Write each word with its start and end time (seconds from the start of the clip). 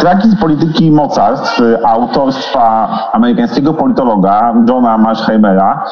Tragizm 0.00 0.36
polityki 0.36 0.90
mocarstw 0.90 1.62
autorstwa 1.84 2.88
amerykańskiego 3.12 3.74
politologa 3.74 4.54
Johna 4.68 4.98
Marshheimera 4.98 5.84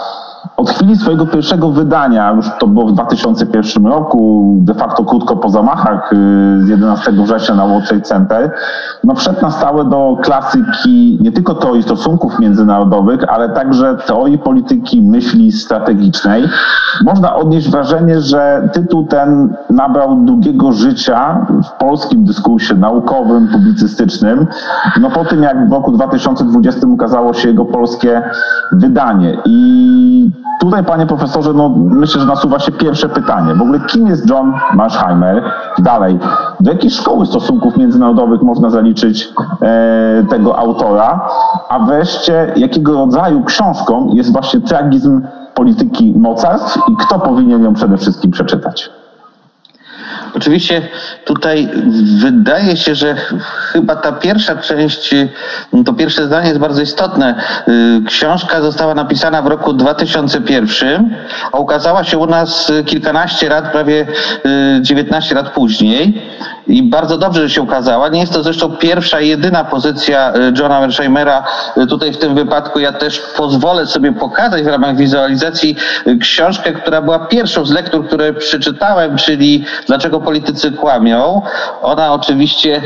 od 0.58 0.70
chwili 0.70 0.96
swojego 0.96 1.26
pierwszego 1.26 1.70
wydania, 1.70 2.32
już 2.32 2.46
to 2.58 2.66
było 2.66 2.86
w 2.86 2.92
2001 2.92 3.86
roku, 3.86 4.54
de 4.60 4.74
facto 4.74 5.04
krótko 5.04 5.36
po 5.36 5.48
zamachach 5.48 6.12
y, 6.12 6.16
z 6.64 6.68
11 6.68 7.12
września 7.12 7.54
na 7.54 7.66
World 7.66 7.88
Trade 7.88 8.02
Center, 8.02 8.52
no 9.04 9.14
wszedł 9.14 9.42
na 9.42 9.50
stałe 9.50 9.84
do 9.84 10.16
klasyki 10.22 11.18
nie 11.20 11.32
tylko 11.32 11.54
teorii 11.54 11.82
stosunków 11.82 12.38
międzynarodowych, 12.38 13.20
ale 13.28 13.48
także 13.48 13.96
teorii 14.06 14.38
polityki 14.38 15.02
myśli 15.02 15.52
strategicznej. 15.52 16.44
Można 17.04 17.34
odnieść 17.34 17.70
wrażenie, 17.70 18.20
że 18.20 18.68
tytuł 18.72 19.06
ten 19.06 19.54
nabrał 19.70 20.16
długiego 20.16 20.72
życia 20.72 21.46
w 21.64 21.78
polskim 21.78 22.24
dyskursie 22.24 22.74
naukowym, 22.74 23.48
publicystycznym, 23.48 24.46
no 25.00 25.10
po 25.10 25.24
tym 25.24 25.42
jak 25.42 25.68
w 25.68 25.72
roku 25.72 25.92
2020 25.92 26.86
ukazało 26.86 27.34
się 27.34 27.48
jego 27.48 27.64
polskie 27.64 28.22
wydanie. 28.72 29.38
I 29.44 30.47
tutaj, 30.58 30.84
panie 30.84 31.06
profesorze, 31.06 31.52
no 31.52 31.68
myślę, 31.78 32.20
że 32.20 32.26
nasuwa 32.26 32.58
się 32.58 32.72
pierwsze 32.72 33.08
pytanie. 33.08 33.54
W 33.54 33.62
ogóle 33.62 33.80
kim 33.80 34.06
jest 34.06 34.30
John 34.30 34.52
Marsheimer? 34.74 35.42
Dalej, 35.78 36.18
do 36.60 36.70
jakiej 36.70 36.90
szkoły 36.90 37.26
stosunków 37.26 37.76
międzynarodowych 37.76 38.42
można 38.42 38.70
zaliczyć 38.70 39.28
e, 39.62 40.24
tego 40.30 40.58
autora? 40.58 41.28
A 41.68 41.78
wreszcie, 41.78 42.52
jakiego 42.56 42.92
rodzaju 42.92 43.44
książką 43.44 44.10
jest 44.14 44.32
właśnie 44.32 44.60
tragizm 44.60 45.22
polityki 45.54 46.14
mocarstw 46.18 46.78
i 46.88 46.96
kto 46.96 47.18
powinien 47.18 47.64
ją 47.64 47.74
przede 47.74 47.96
wszystkim 47.96 48.30
przeczytać? 48.30 48.90
Oczywiście 50.38 50.88
tutaj 51.24 51.68
wydaje 52.20 52.76
się, 52.76 52.94
że 52.94 53.16
chyba 53.72 53.96
ta 53.96 54.12
pierwsza 54.12 54.56
część, 54.56 55.14
to 55.84 55.92
pierwsze 55.92 56.26
zdanie 56.26 56.48
jest 56.48 56.60
bardzo 56.60 56.82
istotne. 56.82 57.34
Y, 57.68 58.02
książka 58.06 58.60
została 58.62 58.94
napisana 58.94 59.42
w 59.42 59.46
roku 59.46 59.72
2001, 59.72 61.16
a 61.52 61.58
ukazała 61.58 62.04
się 62.04 62.18
u 62.18 62.26
nas 62.26 62.72
kilkanaście 62.86 63.48
lat, 63.48 63.72
prawie 63.72 64.06
19 64.80 65.32
y, 65.32 65.34
lat 65.34 65.50
później 65.50 66.22
i 66.68 66.82
bardzo 66.82 67.18
dobrze, 67.18 67.42
że 67.42 67.54
się 67.54 67.62
ukazała. 67.62 68.08
Nie 68.08 68.20
jest 68.20 68.32
to 68.32 68.42
zresztą 68.42 68.76
pierwsza 68.76 69.20
i 69.20 69.28
jedyna 69.28 69.64
pozycja 69.64 70.32
y, 70.36 70.52
Johna 70.58 70.80
Mersheimera. 70.80 71.44
Tutaj 71.88 72.12
w 72.12 72.18
tym 72.18 72.34
wypadku 72.34 72.78
ja 72.78 72.92
też 72.92 73.22
pozwolę 73.36 73.86
sobie 73.86 74.12
pokazać 74.12 74.62
w 74.62 74.66
ramach 74.66 74.96
wizualizacji 74.96 75.76
książkę, 76.20 76.72
która 76.72 77.02
była 77.02 77.18
pierwszą 77.18 77.64
z 77.64 77.70
lektur, 77.70 78.06
które 78.06 78.32
przeczytałem, 78.32 79.16
czyli 79.16 79.64
Dlaczego 79.86 80.20
politycy 80.20 80.72
kłamią. 80.72 81.42
Ona 81.82 82.12
oczywiście, 82.12 82.82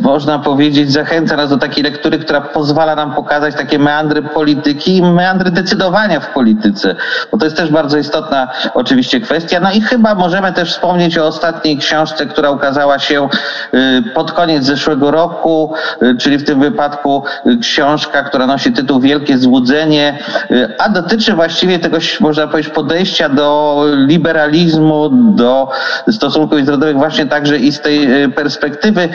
można 0.00 0.38
powiedzieć, 0.38 0.92
zachęca 0.92 1.36
nas 1.36 1.50
do 1.50 1.58
takiej 1.58 1.84
lektury, 1.84 2.18
która 2.18 2.40
pozwala 2.40 2.94
nam 2.94 3.14
pokazać 3.14 3.54
takie 3.54 3.78
meandry 3.78 4.22
polityki 4.22 4.96
i 4.96 5.02
meandry 5.02 5.50
decydowania 5.50 6.20
w 6.20 6.32
polityce, 6.32 6.96
bo 7.32 7.38
to 7.38 7.44
jest 7.44 7.56
też 7.56 7.70
bardzo 7.70 7.98
istotna 7.98 8.48
oczywiście 8.74 9.20
kwestia. 9.20 9.60
No 9.60 9.72
i 9.72 9.80
chyba 9.80 10.14
możemy 10.14 10.52
też 10.52 10.72
wspomnieć 10.72 11.18
o 11.18 11.26
ostatniej 11.26 11.78
książce, 11.78 12.26
która 12.26 12.43
ukazała 12.50 12.98
się 12.98 13.28
yy, 13.72 14.02
pod 14.14 14.32
koniec 14.32 14.64
zeszłego 14.64 15.10
roku, 15.10 15.74
yy, 16.02 16.16
czyli 16.16 16.38
w 16.38 16.44
tym 16.44 16.60
wypadku 16.60 17.24
yy, 17.44 17.58
książka, 17.58 18.22
która 18.22 18.46
nosi 18.46 18.72
tytuł 18.72 19.00
Wielkie 19.00 19.38
Złudzenie, 19.38 20.18
a 20.78 20.88
dotyczy 20.88 21.32
właściwie 21.32 21.78
tego, 21.78 21.98
można 22.20 22.46
powiedzieć, 22.46 22.72
podejścia 22.72 23.28
do 23.28 23.80
liberalizmu, 23.96 25.10
do 25.12 25.68
stosunków 26.10 26.56
międzynarodowych 26.56 26.96
właśnie 26.96 27.26
także 27.26 27.58
i 27.58 27.72
z 27.72 27.80
tej 27.80 28.24
y, 28.24 28.28
perspektywy. 28.28 29.08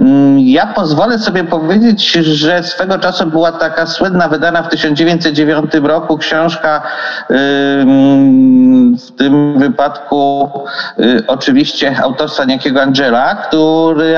Mm, 0.00 0.38
ja 0.38 0.66
pozwolę 0.66 1.18
sobie 1.18 1.44
powiedzieć, 1.44 2.12
że 2.12 2.62
swego 2.62 2.98
czasu 2.98 3.26
była 3.26 3.52
taka 3.52 3.86
słynna, 3.86 4.28
wydana 4.28 4.62
w 4.62 4.68
1909 4.68 5.70
roku 5.82 6.18
książka 6.18 6.82
y, 7.30 7.34
mm, 7.34 8.96
w 8.96 9.10
tym 9.10 9.58
wypadku 9.58 10.50
y, 10.98 11.24
oczywiście 11.26 11.96
autorstwa 12.02 12.44
niejakiego 12.44 12.73
Angela, 12.76 13.34
który 13.34 14.14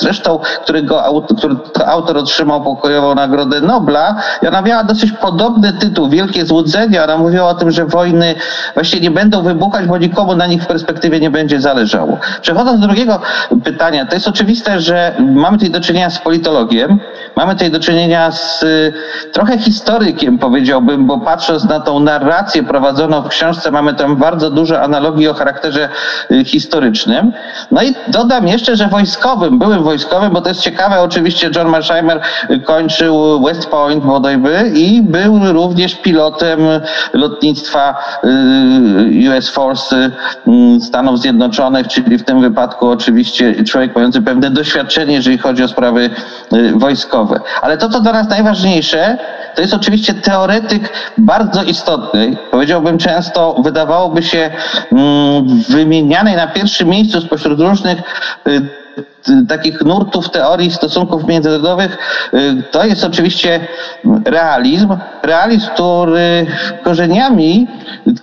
zresztą, 0.00 0.40
którego 0.62 1.24
który 1.38 1.56
to 1.72 1.86
autor 1.88 2.18
otrzymał 2.18 2.62
pokojową 2.62 3.14
Nagrodę 3.14 3.60
Nobla 3.60 4.16
i 4.42 4.46
ona 4.46 4.62
miała 4.62 4.84
dosyć 4.84 5.12
podobny 5.12 5.72
tytuł, 5.72 6.08
Wielkie 6.08 6.46
Złudzenie. 6.46 7.04
Ona 7.04 7.18
mówiła 7.18 7.48
o 7.48 7.54
tym, 7.54 7.70
że 7.70 7.86
wojny 7.86 8.34
właśnie 8.74 9.00
nie 9.00 9.10
będą 9.10 9.42
wybuchać, 9.42 9.86
bo 9.86 9.98
nikomu 9.98 10.36
na 10.36 10.46
nich 10.46 10.62
w 10.62 10.66
perspektywie 10.66 11.20
nie 11.20 11.30
będzie 11.30 11.60
zależało. 11.60 12.18
Przechodząc 12.40 12.80
do 12.80 12.86
drugiego 12.86 13.20
pytania, 13.64 14.06
to 14.06 14.14
jest 14.14 14.28
oczywiste, 14.28 14.80
że 14.80 15.14
mamy 15.18 15.58
tutaj 15.58 15.70
do 15.70 15.80
czynienia 15.80 16.10
z 16.10 16.18
politologiem, 16.18 17.00
mamy 17.36 17.52
tutaj 17.52 17.70
do 17.70 17.80
czynienia 17.80 18.30
z 18.30 18.62
y, 18.62 18.92
trochę 19.32 19.58
historykiem, 19.58 20.38
powiedziałbym, 20.38 21.06
bo 21.06 21.18
patrząc 21.20 21.64
na 21.64 21.80
tą 21.80 22.00
narrację 22.00 22.62
prowadzoną 22.62 23.22
w 23.22 23.28
książce, 23.28 23.70
mamy 23.70 23.94
tam 23.94 24.16
bardzo 24.16 24.50
duże 24.50 24.82
analogii 24.82 25.28
o 25.28 25.34
charakterze 25.34 25.88
y, 26.30 26.44
historycznym. 26.44 27.32
No 27.70 27.82
i 27.82 27.85
dodam 28.08 28.48
jeszcze, 28.48 28.76
że 28.76 28.88
wojskowym, 28.88 29.58
byłym 29.58 29.82
wojskowym, 29.82 30.32
bo 30.32 30.40
to 30.40 30.48
jest 30.48 30.60
ciekawe, 30.60 31.00
oczywiście 31.00 31.50
John 31.56 31.68
Marsheimer 31.68 32.20
kończył 32.64 33.44
West 33.44 33.66
Point 33.66 34.04
bodajby 34.04 34.72
i 34.74 35.02
był 35.02 35.52
również 35.52 35.94
pilotem 35.94 36.60
lotnictwa 37.12 37.94
y, 38.24 39.30
US 39.30 39.48
Force 39.48 40.10
Stanów 40.80 41.20
Zjednoczonych, 41.20 41.88
czyli 41.88 42.18
w 42.18 42.24
tym 42.24 42.40
wypadku 42.40 42.88
oczywiście 42.88 43.64
człowiek 43.64 43.96
mający 43.96 44.22
pewne 44.22 44.50
doświadczenie, 44.50 45.14
jeżeli 45.14 45.38
chodzi 45.38 45.62
o 45.62 45.68
sprawy 45.68 46.10
y, 46.52 46.72
wojskowe. 46.72 47.40
Ale 47.62 47.76
to, 47.76 47.88
co 47.88 48.00
dla 48.00 48.12
nas 48.12 48.28
najważniejsze, 48.28 49.18
to 49.56 49.62
jest 49.62 49.74
oczywiście 49.74 50.14
teoretyk 50.14 50.92
bardzo 51.18 51.62
istotny, 51.62 52.36
powiedziałbym 52.50 52.98
często, 52.98 53.56
wydawałoby 53.64 54.22
się 54.22 54.50
mm, 54.92 55.62
wymienianej 55.68 56.36
na 56.36 56.46
pierwszym 56.46 56.88
miejscu 56.88 57.20
spośród 57.20 57.60
różnych 57.68 57.98
y, 58.48 58.62
takich 59.48 59.80
nurtów 59.80 60.30
teorii 60.30 60.70
stosunków 60.70 61.26
międzynarodowych, 61.26 61.98
y, 62.34 62.62
to 62.70 62.84
jest 62.84 63.04
oczywiście 63.04 63.60
realizm. 64.24 64.96
Realizm, 65.22 65.68
który 65.74 66.46
korzeniami 66.84 67.66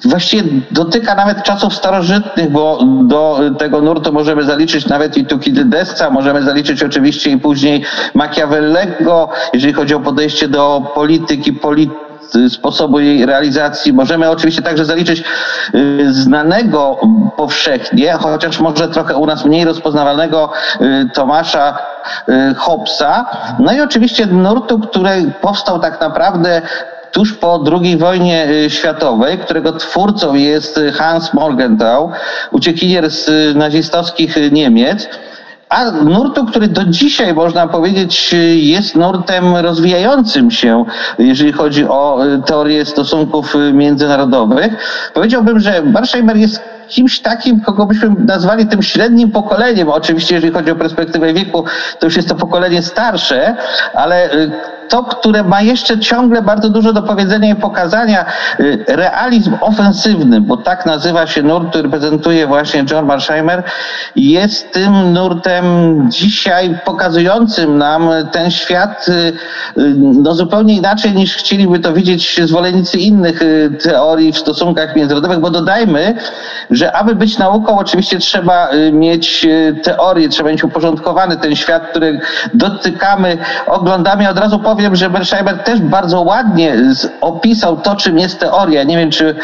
właściwie 0.05 0.43
dotyka 0.71 1.15
nawet 1.15 1.43
czasów 1.43 1.75
starożytnych, 1.75 2.51
bo 2.51 2.79
do 3.03 3.39
tego 3.57 3.81
nurtu 3.81 4.13
możemy 4.13 4.43
zaliczyć 4.43 4.87
nawet 4.87 5.17
i 5.17 5.25
Tukidydesca, 5.25 6.09
możemy 6.09 6.43
zaliczyć 6.43 6.83
oczywiście 6.83 7.29
i 7.29 7.37
później 7.37 7.83
Machiavellego, 8.13 9.29
jeżeli 9.53 9.73
chodzi 9.73 9.95
o 9.95 9.99
podejście 9.99 10.47
do 10.47 10.91
polityki, 10.95 11.53
polityki 11.53 12.02
sposobu 12.49 12.99
jej 12.99 13.25
realizacji. 13.25 13.93
Możemy 13.93 14.29
oczywiście 14.29 14.61
także 14.61 14.85
zaliczyć 14.85 15.23
y, 15.75 16.13
znanego 16.13 16.99
powszechnie, 17.37 18.13
chociaż 18.13 18.59
może 18.59 18.87
trochę 18.87 19.15
u 19.15 19.25
nas 19.25 19.45
mniej 19.45 19.65
rozpoznawalnego 19.65 20.51
y, 20.81 21.09
Tomasza 21.13 21.77
y, 22.29 22.55
Hobbesa. 22.55 23.25
No 23.59 23.73
i 23.73 23.81
oczywiście 23.81 24.25
nurtu, 24.25 24.79
który 24.79 25.31
powstał 25.41 25.79
tak 25.79 26.01
naprawdę 26.01 26.61
tuż 27.11 27.33
po 27.33 27.63
II 27.71 27.97
wojnie 27.97 28.47
światowej, 28.67 29.37
którego 29.37 29.73
twórcą 29.73 30.33
jest 30.33 30.79
Hans 30.93 31.33
Morgenthau, 31.33 32.11
uciekinier 32.51 33.09
z 33.09 33.55
nazistowskich 33.55 34.51
Niemiec 34.51 35.09
a 35.73 35.91
nurtu, 35.91 36.45
który 36.45 36.67
do 36.67 36.85
dzisiaj 36.85 37.33
można 37.33 37.67
powiedzieć 37.67 38.35
jest 38.55 38.95
nurtem 38.95 39.55
rozwijającym 39.55 40.51
się, 40.51 40.85
jeżeli 41.19 41.51
chodzi 41.51 41.85
o 41.85 42.25
e, 42.25 42.41
teorię 42.41 42.85
stosunków 42.85 43.55
e, 43.55 43.73
międzynarodowych. 43.73 44.73
Powiedziałbym, 45.13 45.59
że 45.59 45.81
Marsheimer 45.81 46.37
jest 46.37 46.72
kimś 46.87 47.19
takim, 47.19 47.61
kogo 47.61 47.85
byśmy 47.85 48.09
nazwali 48.09 48.67
tym 48.67 48.83
średnim 48.83 49.31
pokoleniem. 49.31 49.89
Oczywiście, 49.89 50.35
jeżeli 50.35 50.53
chodzi 50.53 50.71
o 50.71 50.75
perspektywę 50.75 51.33
wieku, 51.33 51.65
to 51.99 52.07
już 52.07 52.15
jest 52.15 52.29
to 52.29 52.35
pokolenie 52.35 52.81
starsze, 52.81 53.55
ale 53.93 54.31
e, 54.31 54.51
to, 54.93 55.03
które 55.03 55.43
ma 55.43 55.61
jeszcze 55.61 55.99
ciągle 55.99 56.41
bardzo 56.41 56.69
dużo 56.69 56.93
do 56.93 57.03
powiedzenia 57.03 57.49
i 57.49 57.55
pokazania, 57.55 58.25
y, 58.59 58.85
realizm 58.87 59.53
ofensywny, 59.61 60.41
bo 60.41 60.57
tak 60.57 60.85
nazywa 60.85 61.27
się 61.27 61.43
nurt, 61.43 61.69
który 61.69 61.89
prezentuje 61.89 62.47
właśnie 62.47 62.85
John 62.91 63.05
Marsheimer, 63.05 63.63
jest 64.15 64.71
tym 64.71 65.13
nurtem 65.13 65.65
dzisiaj 66.09 66.79
pokazującym 66.85 67.77
nam 67.77 68.09
ten 68.31 68.51
świat 68.51 69.05
y, 69.09 69.11
y, 69.11 69.33
no, 69.97 70.33
zupełnie 70.33 70.75
inaczej 70.75 71.11
niż 71.11 71.35
chcieliby 71.35 71.79
to 71.79 71.93
widzieć 71.93 72.41
zwolennicy 72.45 72.97
innych 72.97 73.39
teorii 73.83 74.31
w 74.31 74.37
stosunkach 74.37 74.95
międzynarodowych, 74.95 75.39
bo 75.39 75.49
dodajmy, 75.49 76.15
że 76.75 76.95
aby 76.95 77.15
być 77.15 77.37
nauką, 77.37 77.77
oczywiście 77.77 78.19
trzeba 78.19 78.69
mieć 78.91 79.47
teorię, 79.83 80.29
trzeba 80.29 80.49
mieć 80.49 80.63
uporządkowany 80.63 81.37
ten 81.37 81.55
świat, 81.55 81.87
który 81.89 82.19
dotykamy, 82.53 83.37
oglądamy 83.67 84.29
od 84.29 84.39
razu 84.39 84.59
po 84.59 84.73
powiem, 84.73 84.95
że 84.95 85.09
Mersheimer 85.09 85.63
też 85.63 85.79
bardzo 85.79 86.21
ładnie 86.21 86.75
opisał 87.21 87.77
to, 87.77 87.95
czym 87.95 88.19
jest 88.19 88.39
teoria. 88.39 88.83
Nie 88.83 88.97
wiem, 88.97 89.11
czy 89.11 89.25
y, 89.25 89.35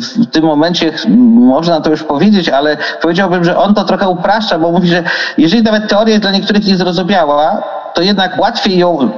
w 0.00 0.30
tym 0.30 0.44
momencie 0.44 0.92
można 1.34 1.80
to 1.80 1.90
już 1.90 2.02
powiedzieć, 2.02 2.48
ale 2.48 2.76
powiedziałbym, 3.02 3.44
że 3.44 3.56
on 3.56 3.74
to 3.74 3.84
trochę 3.84 4.08
upraszcza, 4.08 4.58
bo 4.58 4.72
mówi, 4.72 4.88
że 4.88 5.02
jeżeli 5.38 5.62
nawet 5.62 5.88
teoria 5.88 6.12
jest 6.12 6.22
dla 6.22 6.30
niektórych 6.30 6.66
niezrozumiała, 6.66 7.62
to 7.94 8.02
jednak 8.02 8.40
łatwiej 8.40 8.78
ją 8.78 9.10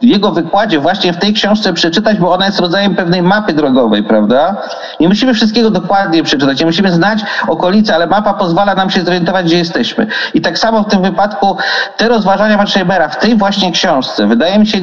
w 0.00 0.04
jego 0.04 0.32
wykładzie 0.32 0.78
właśnie 0.78 1.12
w 1.12 1.16
tej 1.16 1.32
książce 1.32 1.72
przeczytać, 1.72 2.18
bo 2.18 2.32
ona 2.32 2.46
jest 2.46 2.60
rodzajem 2.60 2.94
pewnej 2.94 3.22
mapy 3.22 3.52
drogowej, 3.52 4.02
prawda? 4.02 4.56
Nie 5.00 5.08
musimy 5.08 5.34
wszystkiego 5.34 5.70
dokładnie 5.70 6.22
przeczytać, 6.22 6.60
nie 6.60 6.66
musimy 6.66 6.92
znać 6.92 7.20
okolicy, 7.48 7.94
ale 7.94 8.06
mapa 8.06 8.34
pozwala 8.34 8.74
nam 8.74 8.90
się 8.90 9.00
zorientować, 9.00 9.46
gdzie 9.46 9.58
jesteśmy. 9.58 10.06
I 10.34 10.40
tak 10.40 10.58
samo 10.58 10.82
w 10.82 10.90
tym 10.90 11.02
wypadku 11.02 11.56
te 11.96 12.08
rozważania 12.08 12.56
Matschebera 12.56 13.08
w 13.08 13.18
tej 13.18 13.36
właśnie 13.36 13.72
książce 13.72 14.26
wydaje 14.26 14.58
mi 14.58 14.66
się 14.66 14.78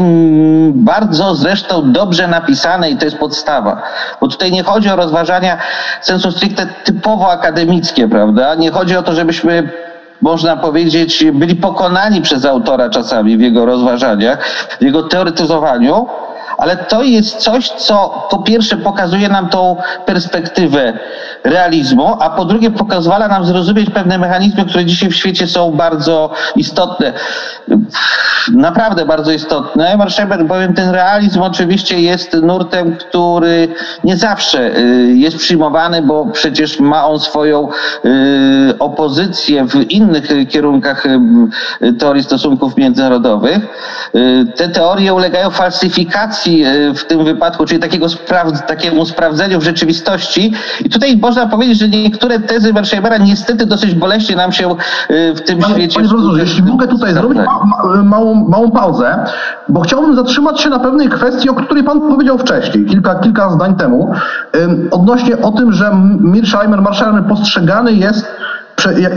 bardzo 0.73 1.35
zresztą 1.35 1.91
dobrze 1.91 2.27
napisane 2.27 2.89
i 2.89 2.97
to 2.97 3.05
jest 3.05 3.17
podstawa. 3.17 3.81
Bo 4.21 4.27
tutaj 4.27 4.51
nie 4.51 4.63
chodzi 4.63 4.89
o 4.89 4.95
rozważania 4.95 5.57
sensu 6.01 6.31
stricte 6.31 6.65
typowo 6.83 7.31
akademickie, 7.31 8.07
prawda? 8.07 8.55
Nie 8.55 8.71
chodzi 8.71 8.97
o 8.97 9.03
to, 9.03 9.13
żebyśmy 9.13 9.69
można 10.21 10.57
powiedzieć, 10.57 11.25
byli 11.33 11.55
pokonani 11.55 12.21
przez 12.21 12.45
autora 12.45 12.89
czasami 12.89 13.37
w 13.37 13.41
jego 13.41 13.65
rozważaniach, 13.65 14.47
w 14.79 14.83
jego 14.83 15.03
teoretyzowaniu, 15.03 16.07
ale 16.57 16.77
to 16.77 17.03
jest 17.03 17.37
coś, 17.37 17.69
co 17.69 18.27
po 18.29 18.37
pierwsze 18.37 18.77
pokazuje 18.77 19.29
nam 19.29 19.49
tą 19.49 19.75
perspektywę 20.05 20.93
realizmu, 21.43 22.15
a 22.19 22.29
po 22.29 22.45
drugie 22.45 22.71
pozwala 22.71 23.27
nam 23.27 23.45
zrozumieć 23.45 23.89
pewne 23.89 24.17
mechanizmy, 24.17 24.65
które 24.65 24.85
dzisiaj 24.85 25.09
w 25.09 25.15
świecie 25.15 25.47
są 25.47 25.71
bardzo 25.71 26.29
istotne. 26.55 27.13
Naprawdę 28.53 29.05
bardzo 29.05 29.31
istotne. 29.31 29.97
Marszałek, 29.97 30.47
powiem, 30.47 30.73
ten 30.73 30.89
realizm 30.89 31.41
oczywiście 31.41 32.01
jest 32.01 32.33
nurtem, 32.33 32.95
który 32.95 33.67
nie 34.03 34.17
zawsze 34.17 34.77
y, 34.77 35.13
jest 35.15 35.37
przyjmowany, 35.37 36.01
bo 36.01 36.25
przecież 36.25 36.79
ma 36.79 37.05
on 37.05 37.19
swoją 37.19 37.69
y, 38.05 38.79
opozycję 38.79 39.67
w 39.67 39.91
innych 39.91 40.27
kierunkach 40.49 41.05
y, 41.05 41.93
teorii 41.93 42.23
stosunków 42.23 42.77
międzynarodowych. 42.77 43.57
Te 44.55 44.69
teorie 44.69 45.13
ulegają 45.13 45.49
falsyfikacji 45.49 46.63
w 46.95 47.03
tym 47.03 47.25
wypadku, 47.25 47.65
czyli 47.65 47.79
takiego 47.79 48.09
spraw, 48.09 48.65
takiemu 48.67 49.05
sprawdzeniu 49.05 49.59
w 49.59 49.63
rzeczywistości. 49.63 50.53
I 50.85 50.89
tutaj 50.89 51.17
można 51.17 51.47
powiedzieć, 51.47 51.79
że 51.79 51.89
niektóre 51.89 52.39
tezy 52.39 52.73
Mersheimer'a 52.73 53.21
niestety 53.21 53.65
dosyć 53.65 53.93
boleśnie 53.93 54.35
nam 54.35 54.51
się 54.51 54.75
w 55.09 55.41
tym 55.41 55.59
panie, 55.59 55.73
świecie... 55.73 55.95
Panie 55.95 56.09
profesorze, 56.09 56.41
jeśli 56.41 56.63
mogę 56.63 56.87
tutaj 56.87 57.13
zrobić 57.13 57.39
małą, 58.03 58.33
małą 58.49 58.71
pauzę, 58.71 59.25
bo 59.69 59.81
chciałbym 59.81 60.15
zatrzymać 60.15 60.61
się 60.61 60.69
na 60.69 60.79
pewnej 60.79 61.09
kwestii, 61.09 61.49
o 61.49 61.53
której 61.53 61.83
pan 61.83 62.01
powiedział 62.01 62.37
wcześniej, 62.37 62.85
kilka, 62.85 63.15
kilka 63.15 63.49
zdań 63.49 63.75
temu, 63.75 64.11
odnośnie 64.91 65.41
o 65.41 65.51
tym, 65.51 65.71
że 65.71 65.91
Mearsheimer, 66.19 66.81
Marsheimer 66.81 67.23
postrzegany 67.23 67.93
jest 67.93 68.27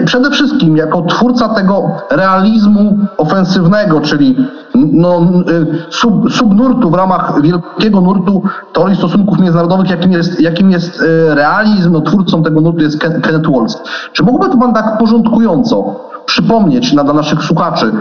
przede 0.05 0.31
wszystkim 0.31 0.77
jako 0.77 1.03
twórca 1.03 1.49
tego 1.49 1.91
realizmu 2.11 2.99
ofensywnego, 3.19 4.01
czyli 4.01 4.37
no, 4.75 5.21
y, 5.49 5.67
sub, 5.91 6.33
subnurtu 6.33 6.91
w 6.91 6.95
ramach 6.95 7.43
wielkiego 7.43 8.01
nurtu 8.01 8.43
teorii 8.73 8.97
stosunków 8.97 9.39
międzynarodowych, 9.39 9.91
jakim 9.91 10.12
jest, 10.12 10.41
jakim 10.41 10.71
jest 10.71 11.01
y, 11.01 11.35
realizm, 11.35 11.93
no, 11.93 12.01
twórcą 12.01 12.43
tego 12.43 12.61
nurtu 12.61 12.81
jest 12.81 12.99
Kenneth 13.01 13.51
Waltz. 13.53 13.83
Czy 14.12 14.23
mógłby 14.23 14.59
pan 14.59 14.75
tak 14.75 14.99
porządkująco 14.99 16.01
przypomnieć 16.27 16.93
dla 16.93 17.03
naszych 17.05 17.43
słuchaczy, 17.43 17.93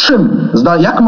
czym, 0.00 0.48
jak 0.80 1.00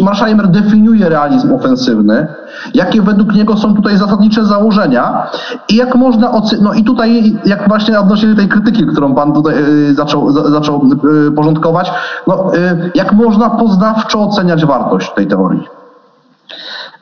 Marsheimer 0.00 0.48
definiuje 0.48 1.08
realizm 1.08 1.54
ofensywny, 1.54 2.26
jakie 2.74 3.02
według 3.02 3.34
niego 3.34 3.56
są 3.56 3.74
tutaj 3.74 3.96
zasadnicze 3.96 4.44
założenia? 4.44 5.26
I 5.68 5.76
jak 5.76 5.94
można 5.94 6.32
ocenić, 6.32 6.64
no 6.64 6.72
i 6.72 6.84
tutaj 6.84 7.36
jak 7.44 7.68
właśnie 7.68 8.00
odnośnie 8.00 8.34
tej 8.34 8.48
krytyki, 8.48 8.86
którą 8.86 9.14
pan 9.14 9.32
tutaj 9.32 9.54
y, 9.90 9.94
zaczął, 9.94 10.32
zaczął 10.32 10.82
y, 11.28 11.32
porządkować, 11.32 11.92
no, 12.26 12.54
y, 12.54 12.90
jak 12.94 13.12
można 13.12 13.50
poznawczo 13.50 14.20
oceniać 14.20 14.64
wartość 14.64 15.12
tej 15.14 15.26
teorii? 15.26 15.68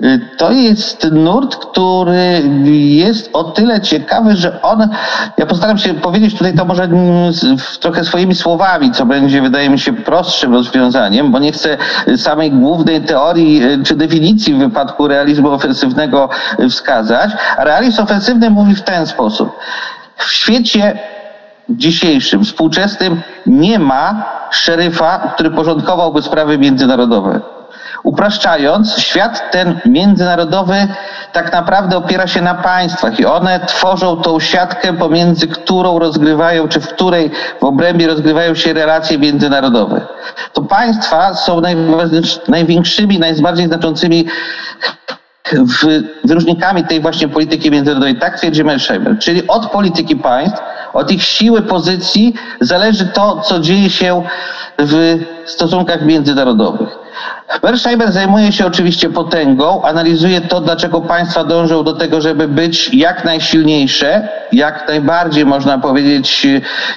Y, 0.04 0.20
to 0.36 0.52
jest 0.52 1.10
nurt, 1.12 1.56
który 1.56 2.42
jest 2.74 3.30
o 3.32 3.44
tyle 3.44 3.80
ciekawy, 3.80 4.36
że 4.36 4.62
on, 4.62 4.88
ja 5.38 5.46
postaram 5.46 5.78
się 5.78 5.94
powiedzieć 5.94 6.38
tutaj 6.38 6.54
to 6.54 6.64
może 6.64 6.88
trochę 7.80 8.04
swoimi 8.04 8.34
słowami, 8.34 8.90
co 8.90 9.06
będzie 9.06 9.42
wydaje 9.42 9.70
mi 9.70 9.78
się 9.78 9.92
prostszym 9.92 10.54
rozwiązaniem, 10.54 11.32
bo 11.32 11.38
nie 11.38 11.52
chcę 11.52 11.76
samej 12.16 12.50
głównej 12.50 13.00
teorii 13.00 13.64
y, 13.64 13.82
czy 13.84 13.96
definicji 13.96 14.54
w 14.54 14.58
wypadku 14.58 15.08
realizmu 15.08 15.50
ofensywnego 15.50 16.28
wskazać. 16.70 17.30
A 17.56 17.64
realizm 17.64 18.02
ofensywny 18.02 18.50
mówi 18.50 18.74
w 18.74 18.82
ten 18.82 19.06
sposób. 19.06 19.58
W 20.16 20.32
świecie 20.32 20.98
dzisiejszym, 21.68 22.44
współczesnym 22.44 23.20
nie 23.46 23.78
ma 23.78 24.24
szeryfa, 24.50 25.18
który 25.34 25.50
porządkowałby 25.50 26.22
sprawy 26.22 26.58
międzynarodowe. 26.58 27.57
Upraszczając, 28.02 28.98
świat 28.98 29.50
ten 29.50 29.80
międzynarodowy 29.86 30.88
tak 31.32 31.52
naprawdę 31.52 31.96
opiera 31.96 32.26
się 32.26 32.40
na 32.40 32.54
państwach 32.54 33.20
i 33.20 33.26
one 33.26 33.60
tworzą 33.66 34.16
tą 34.16 34.40
siatkę, 34.40 34.92
pomiędzy 34.92 35.48
którą 35.48 35.98
rozgrywają, 35.98 36.68
czy 36.68 36.80
w 36.80 36.88
której 36.88 37.30
w 37.60 37.64
obrębie 37.64 38.06
rozgrywają 38.06 38.54
się 38.54 38.72
relacje 38.72 39.18
międzynarodowe. 39.18 40.00
To 40.52 40.62
państwa 40.62 41.34
są 41.34 41.62
największymi, 42.48 43.18
najbardziej 43.18 43.66
znaczącymi 43.66 44.26
wyróżnikami 46.24 46.84
tej 46.84 47.00
właśnie 47.00 47.28
polityki 47.28 47.70
międzynarodowej. 47.70 48.16
Tak 48.16 48.38
twierdzi 48.38 48.64
Mersheimer. 48.64 49.18
Czyli 49.18 49.46
od 49.46 49.66
polityki 49.66 50.16
państw, 50.16 50.60
od 50.92 51.10
ich 51.10 51.22
siły 51.22 51.62
pozycji 51.62 52.34
zależy 52.60 53.06
to, 53.06 53.40
co 53.40 53.60
dzieje 53.60 53.90
się 53.90 54.22
w 54.78 55.18
stosunkach 55.46 56.02
międzynarodowych. 56.02 57.07
Mersheimer 57.62 58.12
zajmuje 58.12 58.52
się 58.52 58.66
oczywiście 58.66 59.10
potęgą, 59.10 59.82
analizuje 59.82 60.40
to, 60.40 60.60
dlaczego 60.60 61.00
państwa 61.00 61.44
dążą 61.44 61.84
do 61.84 61.92
tego, 61.92 62.20
żeby 62.20 62.48
być 62.48 62.94
jak 62.94 63.24
najsilniejsze, 63.24 64.28
jak 64.52 64.88
najbardziej 64.88 65.46
można 65.46 65.78
powiedzieć, 65.78 66.46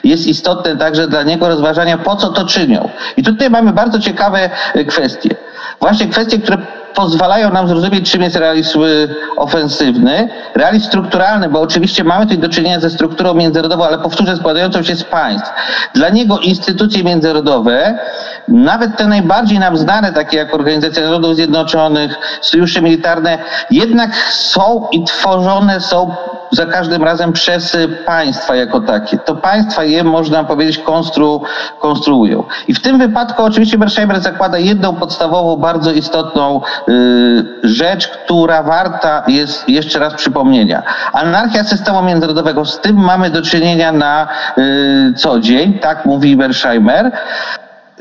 jest 0.03 0.27
istotne 0.27 0.77
także 0.77 1.07
dla 1.07 1.24
niego 1.24 1.48
rozważania, 1.48 1.98
po 1.98 2.15
co 2.15 2.29
to 2.29 2.46
czynią. 2.46 2.89
I 3.17 3.24
tutaj 3.24 3.50
mamy 3.50 3.74
bardzo 3.74 4.00
ciekawe 4.00 4.50
kwestie. 4.88 5.36
Właśnie 5.81 6.07
kwestie, 6.07 6.39
które 6.39 6.57
pozwalają 6.95 7.51
nam 7.51 7.67
zrozumieć, 7.67 8.11
czym 8.11 8.21
jest 8.21 8.35
realizm 8.35 8.83
y, 8.83 9.15
ofensywny. 9.38 10.29
Realizm 10.55 10.88
strukturalny, 10.88 11.50
bo 11.50 11.61
oczywiście 11.61 12.03
mamy 12.03 12.25
tutaj 12.25 12.38
do 12.38 12.50
czynienia 12.50 12.79
ze 12.79 12.89
strukturą 12.89 13.33
międzynarodową, 13.33 13.85
ale 13.85 13.97
powtórzę, 13.97 14.35
składającą 14.38 14.83
się 14.83 14.95
z 14.95 15.03
państw. 15.03 15.50
Dla 15.93 16.09
niego 16.09 16.39
instytucje 16.39 17.03
międzynarodowe, 17.03 18.00
nawet 18.47 18.97
te 18.97 19.07
najbardziej 19.07 19.59
nam 19.59 19.77
znane, 19.77 20.13
takie 20.13 20.38
jak 20.38 20.53
Organizacja 20.53 21.03
Narodów 21.03 21.35
Zjednoczonych, 21.35 22.15
sojusze 22.41 22.81
militarne, 22.81 23.38
jednak 23.71 24.15
są 24.31 24.88
i 24.91 25.03
tworzone 25.03 25.81
są 25.81 26.15
za 26.51 26.65
każdym 26.65 27.03
razem 27.03 27.34
przez 27.34 27.77
państwa 28.05 28.55
jako 28.55 28.81
takie. 28.81 29.17
To 29.17 29.36
państwa 29.36 29.84
je, 29.84 30.03
można 30.03 30.43
powiedzieć, 30.43 30.77
konstru, 30.77 31.41
konstruują. 31.79 32.43
I 32.67 32.74
w 32.74 32.81
tym 32.81 32.98
wypadku 32.98 33.43
oczywiście 33.43 33.77
Mersheimer 33.77 34.22
zakłada 34.22 34.58
jedną 34.58 34.96
podstawową, 34.96 35.58
bardzo 35.58 35.91
istotną 35.91 36.62
y, 36.89 37.43
rzecz, 37.63 38.08
która 38.08 38.63
warta 38.63 39.24
jest 39.27 39.70
jeszcze 39.70 40.00
raz 40.00 40.13
przypomnienia. 40.13 40.84
Anarchia 41.13 41.63
systemu 41.63 42.01
międzynarodowego, 42.01 42.65
z 42.65 42.79
tym 42.79 42.96
mamy 42.96 43.29
do 43.29 43.41
czynienia 43.41 43.91
na 43.91 44.27
y, 44.58 45.13
co 45.17 45.39
dzień, 45.39 45.79
tak 45.79 46.05
mówi 46.05 46.38
Mersheimer. 46.38 47.12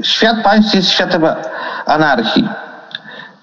Świat 0.03 0.37
państw 0.43 0.75
jest 0.75 0.91
światem 0.91 1.23
anarchii. 1.87 2.49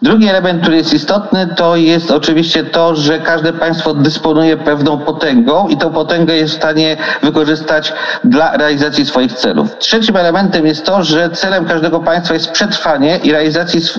Drugi 0.01 0.27
element, 0.27 0.61
który 0.61 0.77
jest 0.77 0.93
istotny, 0.93 1.47
to 1.55 1.75
jest 1.75 2.11
oczywiście 2.11 2.63
to, 2.63 2.95
że 2.95 3.19
każde 3.19 3.53
państwo 3.53 3.93
dysponuje 3.93 4.57
pewną 4.57 4.97
potęgą 4.97 5.67
i 5.67 5.77
tą 5.77 5.93
potęgę 5.93 6.35
jest 6.35 6.53
w 6.53 6.57
stanie 6.57 6.97
wykorzystać 7.23 7.93
dla 8.23 8.57
realizacji 8.57 9.05
swoich 9.05 9.33
celów. 9.33 9.77
Trzecim 9.77 10.17
elementem 10.17 10.65
jest 10.65 10.85
to, 10.85 11.03
że 11.03 11.29
celem 11.29 11.65
każdego 11.65 11.99
państwa 11.99 12.33
jest 12.33 12.51
przetrwanie 12.51 13.17
i, 13.17 13.27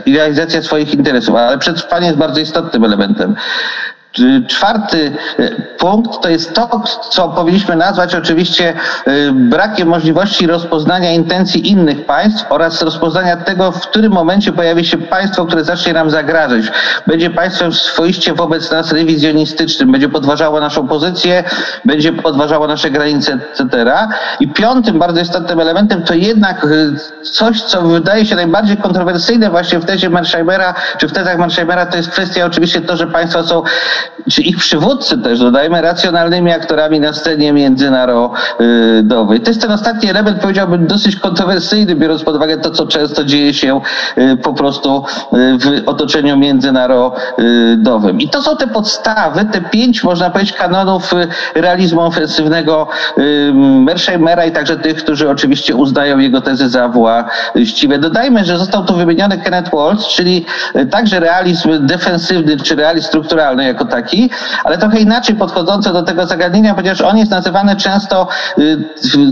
i 0.06 0.16
realizacja 0.16 0.62
swoich 0.62 0.94
interesów, 0.94 1.36
ale 1.36 1.58
przetrwanie 1.58 2.06
jest 2.06 2.18
bardzo 2.18 2.40
istotnym 2.40 2.84
elementem. 2.84 3.34
Czwarty 4.48 5.12
e, 5.38 5.50
punkt 5.78 6.20
to 6.22 6.28
jest 6.28 6.54
to, 6.54 6.82
co 7.10 7.28
powinniśmy 7.28 7.76
nazwać 7.76 8.14
oczywiście 8.14 8.74
e, 9.06 9.32
brakiem 9.32 9.88
możliwości 9.88 10.46
rozpoznania 10.46 11.12
intencji 11.12 11.70
innych 11.70 12.06
państw 12.06 12.44
oraz 12.48 12.82
rozpoznania 12.82 13.36
tego, 13.36 13.72
w 13.72 13.80
którym 13.80 14.12
momencie 14.12 14.52
pojawi 14.52 14.84
się 14.84 14.98
państwo, 14.98 15.46
które 15.46 15.64
zacznie 15.64 15.92
nam 15.92 16.10
zagrażać. 16.10 16.64
Będzie 17.06 17.30
państwem 17.30 17.72
swoiście 17.72 18.34
wobec 18.34 18.70
nas 18.70 18.92
rewizjonistycznym, 18.92 19.92
będzie 19.92 20.08
podważało 20.08 20.60
naszą 20.60 20.88
pozycję, 20.88 21.44
będzie 21.84 22.12
podważało 22.12 22.66
nasze 22.66 22.90
granice, 22.90 23.32
etc. 23.32 23.68
I 24.40 24.48
piątym 24.48 24.98
bardzo 24.98 25.20
istotnym 25.20 25.60
elementem 25.60 26.02
to 26.02 26.14
jednak 26.14 26.64
e, 26.64 26.68
coś, 27.24 27.62
co 27.62 27.82
wydaje 27.82 28.26
się 28.26 28.36
najbardziej 28.36 28.76
kontrowersyjne 28.76 29.50
właśnie 29.50 29.78
w 29.78 29.84
tezie 29.84 30.10
Mersheimera, 30.10 30.74
czy 30.98 31.08
w 31.08 31.12
tezach 31.12 31.38
Mersheimera, 31.38 31.86
to 31.86 31.96
jest 31.96 32.10
kwestia 32.10 32.46
oczywiście 32.46 32.80
to, 32.80 32.96
że 32.96 33.06
państwa 33.06 33.42
są 33.42 33.62
czy 34.30 34.42
ich 34.42 34.56
przywódcy 34.56 35.18
też, 35.18 35.38
dodajmy, 35.38 35.82
racjonalnymi 35.82 36.52
aktorami 36.52 37.00
na 37.00 37.12
scenie 37.12 37.52
międzynarodowej. 37.52 39.40
To 39.40 39.50
jest 39.50 39.60
ten 39.60 39.70
ostatni 39.70 40.10
element, 40.10 40.40
powiedziałbym, 40.40 40.86
dosyć 40.86 41.16
kontrowersyjny, 41.16 41.94
biorąc 41.94 42.22
pod 42.22 42.36
uwagę 42.36 42.58
to, 42.58 42.70
co 42.70 42.86
często 42.86 43.24
dzieje 43.24 43.54
się 43.54 43.80
y, 44.18 44.36
po 44.36 44.52
prostu 44.52 45.04
y, 45.32 45.58
w 45.58 45.88
otoczeniu 45.88 46.36
międzynarodowym. 46.36 48.20
I 48.20 48.28
to 48.28 48.42
są 48.42 48.56
te 48.56 48.66
podstawy, 48.66 49.44
te 49.44 49.60
pięć, 49.60 50.04
można 50.04 50.30
powiedzieć, 50.30 50.56
kanonów 50.56 51.12
y, 51.12 51.28
realizmu 51.60 52.00
ofensywnego 52.00 52.88
Mersheimera 53.54 54.44
i 54.44 54.52
także 54.52 54.76
tych, 54.76 54.96
którzy 54.96 55.30
oczywiście 55.30 55.74
uznają 55.74 56.18
jego 56.18 56.40
tezy 56.40 56.68
za 56.68 56.88
właściwe. 56.88 57.98
Dodajmy, 57.98 58.44
że 58.44 58.58
został 58.58 58.84
tu 58.84 58.94
wymieniony 58.94 59.38
Kenneth 59.38 59.70
Waltz, 59.70 60.08
czyli 60.08 60.46
także 60.90 61.20
realizm 61.20 61.86
defensywny, 61.86 62.56
czy 62.56 62.76
realizm 62.76 63.06
strukturalny 63.06 63.64
jako 63.64 63.84
taki, 64.02 64.30
ale 64.64 64.78
trochę 64.78 64.98
inaczej 64.98 65.36
podchodzący 65.36 65.92
do 65.92 66.02
tego 66.02 66.26
zagadnienia, 66.26 66.74
ponieważ 66.74 67.00
on 67.00 67.18
jest 67.18 67.30
nazywany 67.30 67.76
często 67.76 68.28
y, 68.58 68.78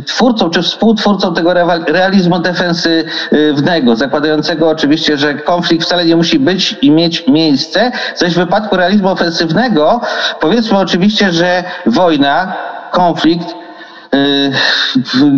twórcą 0.07 0.51
czy 0.51 0.63
współtwórcą 0.63 1.35
tego 1.35 1.55
realizmu 1.87 2.39
defensywnego, 2.39 3.97
zakładającego 3.97 4.69
oczywiście, 4.69 5.17
że 5.17 5.35
konflikt 5.35 5.85
wcale 5.85 6.05
nie 6.05 6.17
musi 6.17 6.39
być 6.39 6.77
i 6.83 6.91
mieć 6.91 7.27
miejsce, 7.29 7.93
zaś 8.17 8.35
w 8.35 8.39
wypadku 8.39 8.77
realizmu 8.77 9.09
ofensywnego 9.09 10.01
powiedzmy 10.41 10.79
oczywiście, 10.79 11.33
że 11.33 11.65
wojna, 11.87 12.53
konflikt 12.91 13.47
Y, 13.49 13.66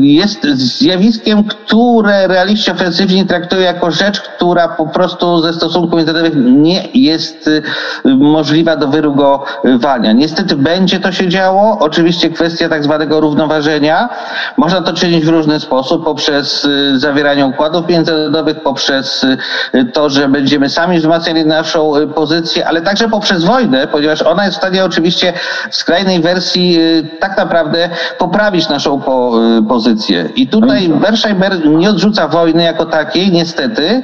jest 0.01 0.47
zjawiskiem, 0.55 1.45
które 1.45 2.27
realiści 2.27 2.71
ofensywni 2.71 3.27
traktują 3.27 3.63
jako 3.63 3.91
rzecz, 3.91 4.21
która 4.21 4.69
po 4.69 4.87
prostu 4.87 5.43
ze 5.43 5.53
stosunków 5.53 5.97
międzynarodowych 5.97 6.45
nie 6.45 6.89
jest 6.95 7.49
y, 7.49 7.63
możliwa 8.05 8.77
do 8.77 8.89
wyrugowania. 8.89 10.13
Niestety 10.13 10.57
będzie 10.57 11.01
to 11.01 11.13
się 11.13 11.29
działo. 11.29 11.79
Oczywiście 11.81 12.31
kwestia 12.31 12.69
tak 12.69 12.85
zwanego 12.85 13.21
równoważenia. 13.21 14.09
Można 14.57 14.83
to 14.83 14.93
czynić 14.93 15.25
w 15.25 15.29
różny 15.29 15.61
sposób, 15.61 16.05
poprzez 16.05 16.65
y, 16.65 16.99
zawieranie 16.99 17.47
układów 17.47 17.89
międzynarodowych, 17.89 18.61
poprzez 18.61 19.27
to, 19.93 20.11
że 20.11 20.29
będziemy 20.29 20.71
sami 20.71 20.99
wzmacniali 20.99 21.47
naszą 21.47 21.93
pozycję, 22.15 22.69
ale 22.69 22.83
także 22.83 23.09
poprzez 23.09 23.45
wojnę, 23.45 23.87
ponieważ 23.87 24.23
ona 24.23 24.45
jest 24.45 24.55
w 24.55 24.59
stanie 24.59 24.85
oczywiście 24.85 25.33
w 25.71 25.77
skrajnej 25.77 26.21
wersji 26.21 26.79
tak 27.21 27.37
naprawdę 27.37 27.91
poprawić 28.19 28.68
naszą 28.69 29.01
po, 29.01 29.33
y, 29.59 29.63
pozycję. 29.63 30.29
I 30.37 30.49
tutaj 30.49 30.89
Bersheimer 30.89 31.67
nie 31.67 31.91
odrzuca 31.91 32.29
wojny 32.29 32.63
jako 32.63 32.87
takiej, 32.87 33.33
niestety, 33.33 34.03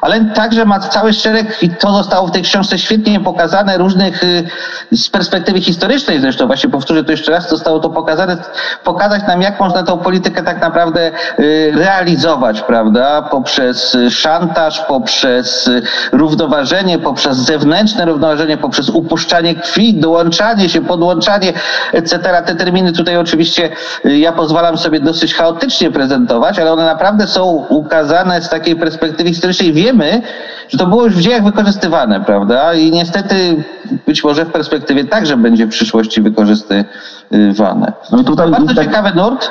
ale 0.00 0.24
także 0.24 0.64
ma 0.64 0.80
cały 0.80 1.12
szereg, 1.12 1.62
i 1.62 1.70
to 1.70 1.92
zostało 1.92 2.26
w 2.26 2.30
tej 2.30 2.42
książce 2.42 2.78
świetnie 2.78 3.20
pokazane, 3.20 3.78
różnych 3.78 4.24
y, 4.24 4.48
z 4.92 5.08
perspektywy 5.08 5.60
historycznej 5.60 6.20
zresztą, 6.20 6.46
właśnie 6.46 6.70
powtórzę 6.70 7.04
to 7.04 7.10
jeszcze 7.10 7.32
raz, 7.32 7.50
zostało 7.50 7.80
to 7.80 7.90
pokazane, 7.90 8.36
pokazać 8.84 9.22
nam, 9.28 9.42
jak 9.42 9.60
można 9.60 9.82
tą 9.82 9.98
politykę 9.98 10.42
tak 10.42 10.60
naprawdę 10.60 11.10
y, 11.40 11.72
realizować, 11.74 12.60
prawda, 12.60 13.22
poprzez 13.22 13.96
szantaż, 14.10 14.80
poprzez 14.80 15.70
równoważenie, 16.12 16.98
poprzez 16.98 17.36
zewnętrzne 17.36 18.04
równoważenie, 18.04 18.56
poprzez 18.56 18.88
upuszczanie 18.88 19.54
krwi, 19.54 19.94
dołączanie 19.94 20.68
się, 20.68 20.80
podłączanie, 20.80 21.52
etc. 21.92 22.42
Te 22.46 22.54
terminy 22.54 22.92
tutaj 22.92 23.16
oczywiście 23.16 23.70
ja 24.04 24.32
pozwalam 24.32 24.78
sobie 24.78 25.00
dosyć 25.00 25.34
chaotycznie 25.34 25.90
prezentować, 25.90 26.58
ale 26.58 26.72
one 26.72 26.84
naprawdę 26.84 27.26
są 27.26 27.66
ukazane 27.68 28.42
z 28.42 28.48
takiej 28.48 28.76
perspektywy 28.76 29.28
historycznej. 29.28 29.72
Wiemy, 29.72 29.92
wiemy, 29.92 30.22
że 30.68 30.78
to 30.78 30.86
było 30.86 31.04
już 31.04 31.14
w 31.14 31.20
dziejach 31.20 31.44
wykorzystywane, 31.44 32.20
prawda? 32.20 32.74
I 32.74 32.90
niestety 32.90 33.64
być 34.06 34.24
może 34.24 34.44
w 34.44 34.52
perspektywie 34.52 35.04
także 35.04 35.36
będzie 35.36 35.66
w 35.66 35.70
przyszłości 35.70 36.22
wykorzystywane. 36.22 37.92
No 38.12 38.18
i 38.18 38.24
tutaj 38.24 38.50
bardzo 38.50 38.74
tak, 38.74 38.84
ciekawy 38.84 39.10
nurt. 39.14 39.50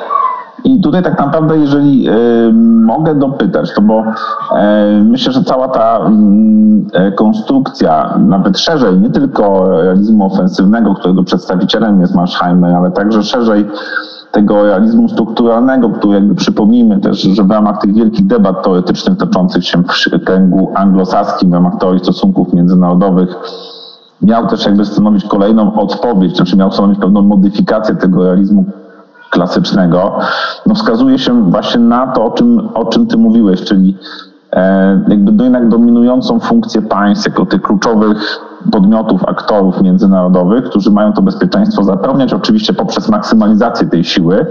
I 0.64 0.80
tutaj 0.80 1.02
tak 1.02 1.18
naprawdę, 1.18 1.58
jeżeli 1.58 2.08
y, 2.08 2.52
mogę 2.84 3.14
dopytać, 3.14 3.74
to 3.74 3.82
bo 3.82 4.00
y, 4.00 4.04
myślę, 5.04 5.32
że 5.32 5.44
cała 5.44 5.68
ta 5.68 6.10
y, 7.08 7.12
konstrukcja, 7.12 8.18
nawet 8.18 8.58
szerzej, 8.58 8.98
nie 8.98 9.10
tylko 9.10 9.68
realizmu 9.82 10.26
ofensywnego, 10.26 10.94
którego 10.94 11.22
przedstawicielem 11.22 12.00
jest 12.00 12.14
Marsheimer, 12.14 12.74
ale 12.74 12.90
także 12.90 13.22
szerzej 13.22 13.66
tego 14.32 14.66
realizmu 14.66 15.08
strukturalnego, 15.08 15.90
który 15.90 16.14
jakby 16.14 16.34
przypomnijmy 16.34 17.00
też, 17.00 17.22
że 17.22 17.44
w 17.44 17.50
ramach 17.50 17.80
tych 17.80 17.94
wielkich 17.94 18.26
debat 18.26 18.64
teoretycznych 18.64 19.18
toczących 19.18 19.66
się 19.66 19.82
w 19.82 20.24
kręgu 20.24 20.72
anglosaskim, 20.74 21.50
w 21.50 21.52
ramach 21.52 21.78
teorii 21.78 22.00
stosunków 22.00 22.54
międzynarodowych, 22.54 23.36
miał 24.22 24.46
też 24.46 24.66
jakby 24.66 24.84
stanowić 24.84 25.24
kolejną 25.24 25.74
odpowiedź, 25.74 26.36
znaczy 26.36 26.56
miał 26.56 26.72
stanowić 26.72 26.98
pewną 26.98 27.22
modyfikację 27.22 27.94
tego 27.94 28.24
realizmu 28.24 28.64
klasycznego, 29.30 30.18
no 30.66 30.74
wskazuje 30.74 31.18
się 31.18 31.50
właśnie 31.50 31.80
na 31.80 32.06
to, 32.06 32.24
o 32.24 32.30
czym, 32.30 32.68
o 32.74 32.84
czym 32.84 33.06
ty 33.06 33.16
mówiłeś, 33.16 33.64
czyli 33.64 33.96
e, 34.52 35.00
jakby 35.08 35.32
do 35.32 35.44
jednak 35.44 35.68
dominującą 35.68 36.40
funkcję 36.40 36.82
państw 36.82 37.26
jako 37.26 37.46
tych 37.46 37.62
kluczowych 37.62 38.40
podmiotów, 38.70 39.24
aktorów 39.24 39.82
międzynarodowych, 39.82 40.64
którzy 40.64 40.90
mają 40.90 41.12
to 41.12 41.22
bezpieczeństwo 41.22 41.84
zapewniać, 41.84 42.32
oczywiście 42.32 42.72
poprzez 42.72 43.08
maksymalizację 43.08 43.86
tej 43.88 44.04
siły, 44.04 44.46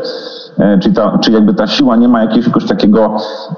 czyli, 0.82 0.96
ta, 0.96 1.18
czy 1.18 1.32
jakby 1.32 1.54
ta 1.54 1.68
siła 1.68 1.96
nie 1.96 2.08
ma 2.08 2.22
jakiegoś 2.22 2.66
takiego 2.66 3.16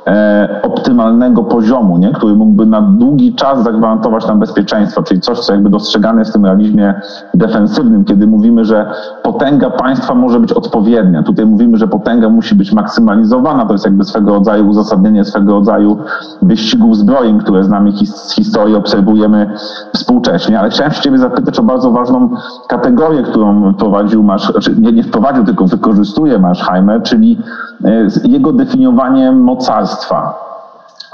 e, 0.08 0.60
optymalnego 0.64 1.44
poziomu, 1.44 1.98
nie? 1.98 2.12
który 2.12 2.36
mógłby 2.36 2.66
na 2.66 2.82
długi 2.82 3.36
czas 3.36 3.64
zagwarantować 3.64 4.28
nam 4.28 4.40
bezpieczeństwo, 4.40 5.04
czyli 5.04 5.22
coś, 5.22 5.40
co 5.40 5.54
jakby 5.54 5.70
dostrzegane 5.70 6.22
jest 6.22 6.32
w 6.32 6.34
tym 6.34 6.46
realizmie 6.46 6.94
defensywnym, 7.34 8.06
kiedy 8.06 8.28
mówimy, 8.28 8.66
że 8.66 8.92
potęga 9.24 9.70
państwa 9.70 10.16
może 10.16 10.40
być 10.40 10.54
odpowiednia. 10.54 11.24
Tutaj 11.24 11.46
mówimy, 11.46 11.78
że 11.78 11.88
potęga 11.88 12.30
musi 12.30 12.56
być 12.56 12.74
maksymalizowana, 12.74 13.66
to 13.66 13.74
jest 13.74 13.86
jakby 13.86 14.04
swego 14.04 14.34
rodzaju 14.34 14.70
uzasadnienie 14.70 15.26
swego 15.26 15.52
rodzaju 15.54 15.98
wyścigów 16.42 16.98
zbrojeń, 16.98 17.40
które 17.40 17.64
znamy 17.64 17.92
his 17.92 18.16
z 18.16 18.36
historii, 18.36 18.76
obserwujemy 18.76 19.54
współcześnie, 19.94 20.60
ale 20.60 20.70
chciałem 20.70 20.92
się 20.92 21.02
Ciebie 21.02 21.18
zapytać 21.18 21.60
o 21.60 21.64
bardzo 21.64 21.92
ważną 21.92 22.30
kategorię, 22.68 23.24
którą 23.24 23.74
wprowadził 23.74 24.24
Masz, 24.24 24.52
znaczy 24.52 24.76
nie, 24.82 24.92
nie 24.92 25.04
wprowadził, 25.04 25.44
tylko 25.44 25.66
wykorzystuje 25.66 26.40
Czyli 27.04 27.40
e, 27.86 28.08
jego 28.24 28.54
definiowanie 28.54 29.32
mocarstwa. 29.32 30.44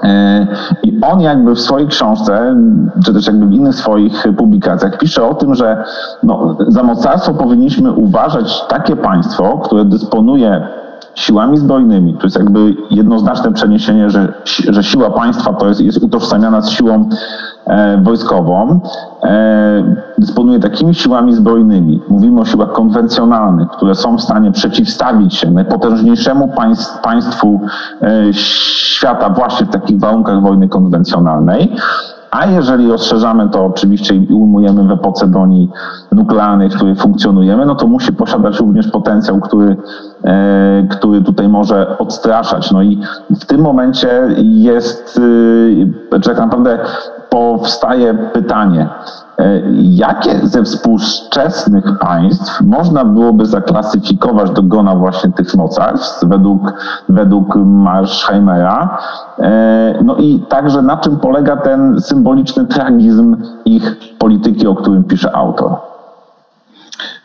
E, 0.04 0.48
I 0.84 1.00
on 1.02 1.22
jakby 1.22 1.56
w 1.56 1.60
swojej 1.60 1.88
książce, 1.88 2.56
czy 3.06 3.14
też 3.14 3.28
jakby 3.28 3.46
w 3.46 3.54
innych 3.54 3.76
swoich 3.76 4.24
publikacjach 4.38 4.98
pisze 4.98 5.24
o 5.24 5.34
tym, 5.34 5.56
że 5.56 5.84
no, 6.24 6.58
za 6.68 6.84
mocarstwo 6.84 7.34
powinniśmy 7.34 7.92
uważać 7.92 8.68
takie 8.68 8.96
państwo, 8.96 9.58
które 9.64 9.86
dysponuje 9.86 10.68
siłami 11.16 11.58
zbrojnymi. 11.58 12.14
To 12.14 12.24
jest 12.24 12.36
jakby 12.36 12.76
jednoznaczne 12.92 13.54
przeniesienie, 13.54 14.10
że, 14.10 14.34
że 14.46 14.84
siła 14.84 15.10
państwa 15.10 15.54
to 15.54 15.68
jest, 15.68 15.82
jest 15.82 16.04
utożsamiana 16.04 16.62
z 16.62 16.70
siłą 16.70 17.10
wojskową 18.04 18.80
e, 19.24 19.96
dysponuje 20.18 20.60
takimi 20.60 20.96
siłami 20.96 21.34
zbrojnymi, 21.34 22.02
mówimy 22.10 22.42
o 22.42 22.46
siłach 22.46 22.72
konwencjonalnych, 22.72 23.70
które 23.70 23.96
są 23.96 24.18
w 24.18 24.22
stanie 24.22 24.52
przeciwstawić 24.52 25.36
się 25.36 25.52
najpotężniejszemu 25.52 26.48
państw, 26.48 27.02
państwu 27.02 27.60
e, 28.02 28.34
świata 28.34 29.30
właśnie 29.30 29.66
w 29.66 29.70
takich 29.70 30.00
warunkach 30.00 30.42
wojny 30.42 30.70
konwencjonalnej. 30.70 31.76
A 32.32 32.46
jeżeli 32.46 32.92
rozszerzamy 32.92 33.50
to 33.50 33.66
oczywiście 33.66 34.16
i 34.16 34.34
ujmujemy 34.34 34.84
w 34.84 34.92
epoce 34.92 35.28
broni 35.28 35.70
nuklearnej, 36.12 36.70
w 36.70 36.76
której 36.76 36.96
funkcjonujemy, 36.96 37.66
no 37.66 37.76
to 37.76 37.88
musi 37.88 38.14
posiadać 38.14 38.60
również 38.60 38.88
potencjał, 38.88 39.40
który, 39.40 39.78
e, 40.24 40.88
który 40.90 41.22
tutaj 41.22 41.50
może 41.50 41.98
odstraszać. 41.98 42.72
No 42.72 42.82
i 42.82 43.02
w 43.30 43.46
tym 43.46 43.62
momencie 43.62 44.22
jest, 44.40 45.20
e, 46.12 46.20
tak 46.20 46.38
naprawdę 46.38 46.80
powstaje 47.30 48.14
pytanie, 48.14 48.90
e, 49.40 49.62
jakie 49.82 50.48
ze 50.48 50.64
współczesnych 50.64 51.86
państw 52.00 52.62
można 52.62 53.06
byłoby 53.06 53.46
zaklasyfikować 53.46 54.52
do 54.52 54.64
gona 54.64 54.96
właśnie 54.96 55.32
tych 55.32 55.56
mocarstw 55.56 56.26
według, 56.26 56.74
według 57.10 57.56
Marshheimera? 57.56 58.98
E, 59.40 60.00
no 60.04 60.16
i 60.16 60.40
także 60.50 60.82
na 60.82 60.98
czym 60.98 61.18
polega 61.18 61.58
ten 61.58 62.02
symboliczny 62.02 62.66
tragizm 62.66 63.38
ich 63.66 63.96
polityki, 64.20 64.68
o 64.68 64.76
którym 64.76 65.04
pisze 65.04 65.36
autor? 65.36 65.89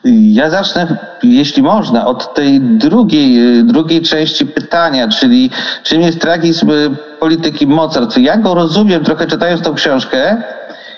Ja 0.04 0.50
zacznę, 0.50 0.96
jeśli 1.23 1.62
można, 1.62 2.06
od 2.06 2.34
tej 2.34 2.61
drugiej, 2.61 3.64
drugiej 3.64 4.02
części 4.02 4.46
pytania, 4.46 5.08
czyli 5.08 5.50
czym 5.82 6.02
jest 6.02 6.20
tragizm 6.20 6.73
polityki 7.20 7.66
mocarstw. 7.66 8.18
Ja 8.18 8.37
go 8.37 8.54
rozumiem, 8.54 9.04
trochę 9.04 9.26
czytając 9.26 9.62
tą 9.62 9.75
książkę, 9.75 10.42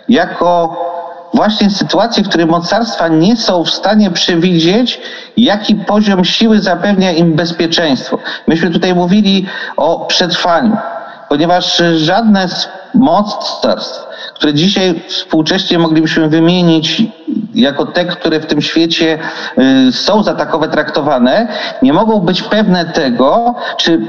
jako 0.08 0.76
właśnie 1.34 1.70
sytuację, 1.70 2.24
w 2.24 2.28
której 2.28 2.46
mocarstwa 2.46 3.08
nie 3.08 3.36
są 3.36 3.64
w 3.64 3.70
stanie 3.70 4.10
przewidzieć, 4.10 5.00
jaki 5.36 5.74
poziom 5.74 6.24
siły 6.24 6.60
zapewnia 6.60 7.12
im 7.12 7.32
bezpieczeństwo. 7.32 8.18
Myśmy 8.46 8.70
tutaj 8.70 8.94
mówili 8.94 9.46
o 9.76 10.06
przetrwaniu, 10.06 10.76
ponieważ 11.28 11.82
żadne 11.96 12.48
z 12.48 12.68
mocarstw, 12.94 14.06
które 14.34 14.54
dzisiaj 14.54 15.02
współcześnie 15.08 15.78
moglibyśmy 15.78 16.28
wymienić 16.28 17.02
jako 17.54 17.86
te, 17.86 18.04
które 18.04 18.40
w 18.40 18.46
tym 18.46 18.62
świecie 18.62 19.18
y, 19.88 19.92
są 19.92 20.22
za 20.22 20.34
takowe 20.34 20.68
traktowane, 20.68 21.48
nie 21.82 21.92
mogą 21.92 22.20
być 22.20 22.42
pewne 22.42 22.84
tego, 22.84 23.54
czy 23.76 24.00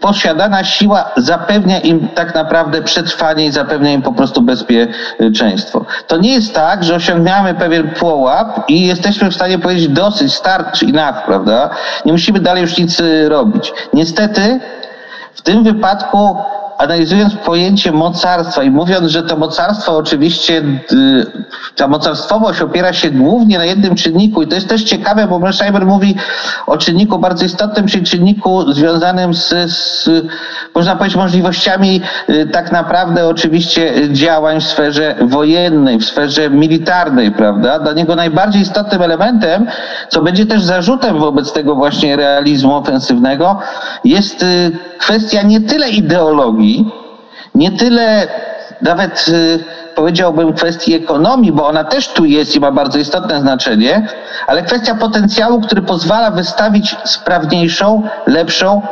posiadana 0.00 0.64
siła 0.64 1.10
zapewnia 1.16 1.80
im 1.80 2.08
tak 2.08 2.34
naprawdę 2.34 2.82
przetrwanie 2.82 3.46
i 3.46 3.50
zapewnia 3.50 3.92
im 3.92 4.02
po 4.02 4.12
prostu 4.12 4.42
bezpieczeństwo. 4.42 5.84
To 6.06 6.16
nie 6.16 6.32
jest 6.32 6.54
tak, 6.54 6.84
że 6.84 6.94
osiągniamy 6.94 7.54
pewien 7.54 7.90
pułap 7.90 8.64
i 8.68 8.86
jesteśmy 8.86 9.30
w 9.30 9.34
stanie 9.34 9.58
powiedzieć 9.58 9.88
dosyć, 9.88 10.34
starczy, 10.34 10.86
enough, 10.86 11.24
prawda? 11.26 11.70
Nie 12.04 12.12
musimy 12.12 12.40
dalej 12.40 12.62
już 12.62 12.78
nic 12.78 13.00
y, 13.00 13.28
robić. 13.28 13.72
Niestety 13.92 14.60
w 15.34 15.42
tym 15.42 15.64
wypadku 15.64 16.36
analizując 16.80 17.34
pojęcie 17.34 17.92
mocarstwa 17.92 18.62
i 18.62 18.70
mówiąc, 18.70 19.10
że 19.10 19.22
to 19.22 19.36
mocarstwo 19.36 19.96
oczywiście, 19.96 20.62
y, 20.92 21.26
ta 21.76 21.88
mocarstwowość 21.88 22.60
opiera 22.60 22.92
się 22.92 23.10
głównie 23.10 23.58
na 23.58 23.64
jednym 23.64 23.94
czynniku 23.94 24.42
i 24.42 24.46
to 24.46 24.54
jest 24.54 24.68
też 24.68 24.82
ciekawe, 24.82 25.26
bo 25.26 25.38
Mersheimer 25.38 25.86
mówi 25.86 26.16
o 26.66 26.76
czynniku 26.76 27.18
bardzo 27.18 27.44
istotnym, 27.44 27.86
czyli 27.86 28.04
czynniku 28.04 28.72
związanym 28.72 29.34
z, 29.34 29.48
z 29.72 30.10
można 30.74 30.96
powiedzieć, 30.96 31.16
możliwościami 31.16 32.00
y, 32.30 32.46
tak 32.46 32.72
naprawdę 32.72 33.28
oczywiście 33.28 33.92
działań 34.12 34.60
w 34.60 34.64
sferze 34.64 35.14
wojennej, 35.20 35.98
w 35.98 36.04
sferze 36.04 36.50
militarnej, 36.50 37.30
prawda? 37.30 37.78
Dla 37.78 37.92
niego 37.92 38.16
najbardziej 38.16 38.62
istotnym 38.62 39.02
elementem, 39.02 39.66
co 40.08 40.22
będzie 40.22 40.46
też 40.46 40.62
zarzutem 40.62 41.18
wobec 41.18 41.52
tego 41.52 41.74
właśnie 41.74 42.16
realizmu 42.16 42.74
ofensywnego, 42.74 43.58
jest 44.04 44.42
y, 44.42 44.72
kwestia 44.98 45.42
nie 45.42 45.60
tyle 45.60 45.90
ideologii, 45.90 46.69
nie 47.54 47.70
tyle 47.70 48.28
nawet 48.82 49.26
y, 49.28 49.64
powiedziałbym 49.94 50.52
kwestii 50.52 50.94
ekonomii, 50.94 51.52
bo 51.52 51.66
ona 51.66 51.84
też 51.84 52.08
tu 52.08 52.24
jest 52.24 52.56
i 52.56 52.60
ma 52.60 52.72
bardzo 52.72 52.98
istotne 52.98 53.40
znaczenie, 53.40 54.06
ale 54.46 54.62
kwestia 54.62 54.94
potencjału, 54.94 55.60
który 55.60 55.82
pozwala 55.82 56.30
wystawić 56.30 56.96
sprawniejszą, 57.04 58.02
lepszą 58.26 58.82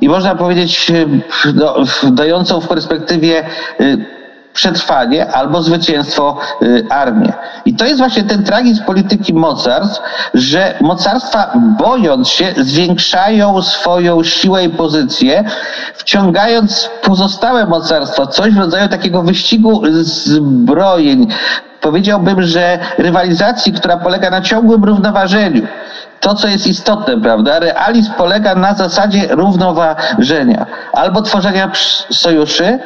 i 0.00 0.08
można 0.08 0.34
powiedzieć 0.34 0.90
y, 0.90 2.12
dającą 2.12 2.60
w 2.60 2.68
perspektywie 2.68 3.44
y, 3.80 4.13
przetrwanie 4.54 5.32
albo 5.32 5.62
zwycięstwo 5.62 6.36
y, 6.62 6.86
armii. 6.90 7.32
I 7.64 7.74
to 7.74 7.84
jest 7.84 7.98
właśnie 7.98 8.22
ten 8.22 8.44
tragizm 8.44 8.84
polityki 8.84 9.34
mocarstw, 9.34 10.02
że 10.34 10.74
mocarstwa 10.80 11.52
bojąc 11.78 12.28
się 12.28 12.54
zwiększają 12.56 13.62
swoją 13.62 14.24
siłę 14.24 14.64
i 14.64 14.68
pozycję, 14.68 15.44
wciągając 15.94 16.90
pozostałe 17.02 17.66
mocarstwa, 17.66 18.26
coś 18.26 18.54
w 18.54 18.58
rodzaju 18.58 18.88
takiego 18.88 19.22
wyścigu 19.22 19.82
zbrojeń. 20.02 21.26
Powiedziałbym, 21.80 22.42
że 22.42 22.78
rywalizacji, 22.98 23.72
która 23.72 23.96
polega 23.96 24.30
na 24.30 24.40
ciągłym 24.40 24.84
równoważeniu 24.84 25.62
to, 26.20 26.34
co 26.34 26.48
jest 26.48 26.66
istotne, 26.66 27.20
prawda? 27.20 27.58
Realizm 27.58 28.12
polega 28.12 28.54
na 28.54 28.74
zasadzie 28.74 29.28
równoważenia 29.30 30.66
albo 30.92 31.22
tworzenia 31.22 31.70
sojuszy, 32.10 32.78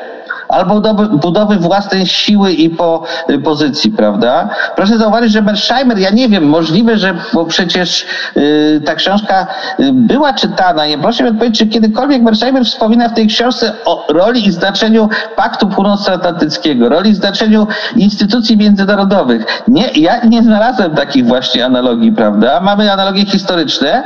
albo 0.48 0.74
budowy, 0.74 1.08
budowy 1.08 1.56
własnej 1.56 2.06
siły 2.06 2.52
i 2.52 2.70
po, 2.70 3.02
y, 3.30 3.38
pozycji, 3.38 3.90
prawda? 3.90 4.48
Proszę 4.76 4.98
zauważyć, 4.98 5.32
że 5.32 5.42
Mersheimer, 5.42 5.98
ja 5.98 6.10
nie 6.10 6.28
wiem, 6.28 6.48
możliwe, 6.48 6.98
że, 6.98 7.14
bo 7.32 7.44
przecież 7.44 8.06
y, 8.36 8.82
ta 8.86 8.94
książka 8.94 9.46
y, 9.80 9.92
była 9.92 10.32
czytana, 10.32 10.86
ja 10.86 10.98
proszę 10.98 11.24
mi 11.24 11.30
odpowiedzieć, 11.30 11.58
czy 11.58 11.66
kiedykolwiek 11.66 12.22
Mersheimer 12.22 12.64
wspomina 12.64 13.08
w 13.08 13.14
tej 13.14 13.26
książce 13.26 13.72
o 13.84 14.06
roli 14.08 14.48
i 14.48 14.52
znaczeniu 14.52 15.08
Paktu 15.36 15.68
Północnoatlantyckiego, 15.68 16.88
roli 16.88 17.10
i 17.10 17.14
znaczeniu 17.14 17.66
instytucji 17.96 18.56
międzynarodowych. 18.56 19.62
Nie, 19.68 19.90
ja 19.96 20.24
nie 20.24 20.42
znalazłem 20.42 20.94
takich 20.94 21.26
właśnie 21.26 21.66
analogii, 21.66 22.12
prawda? 22.12 22.60
Mamy 22.60 22.92
analogie 22.92 23.26
historyczne, 23.26 24.02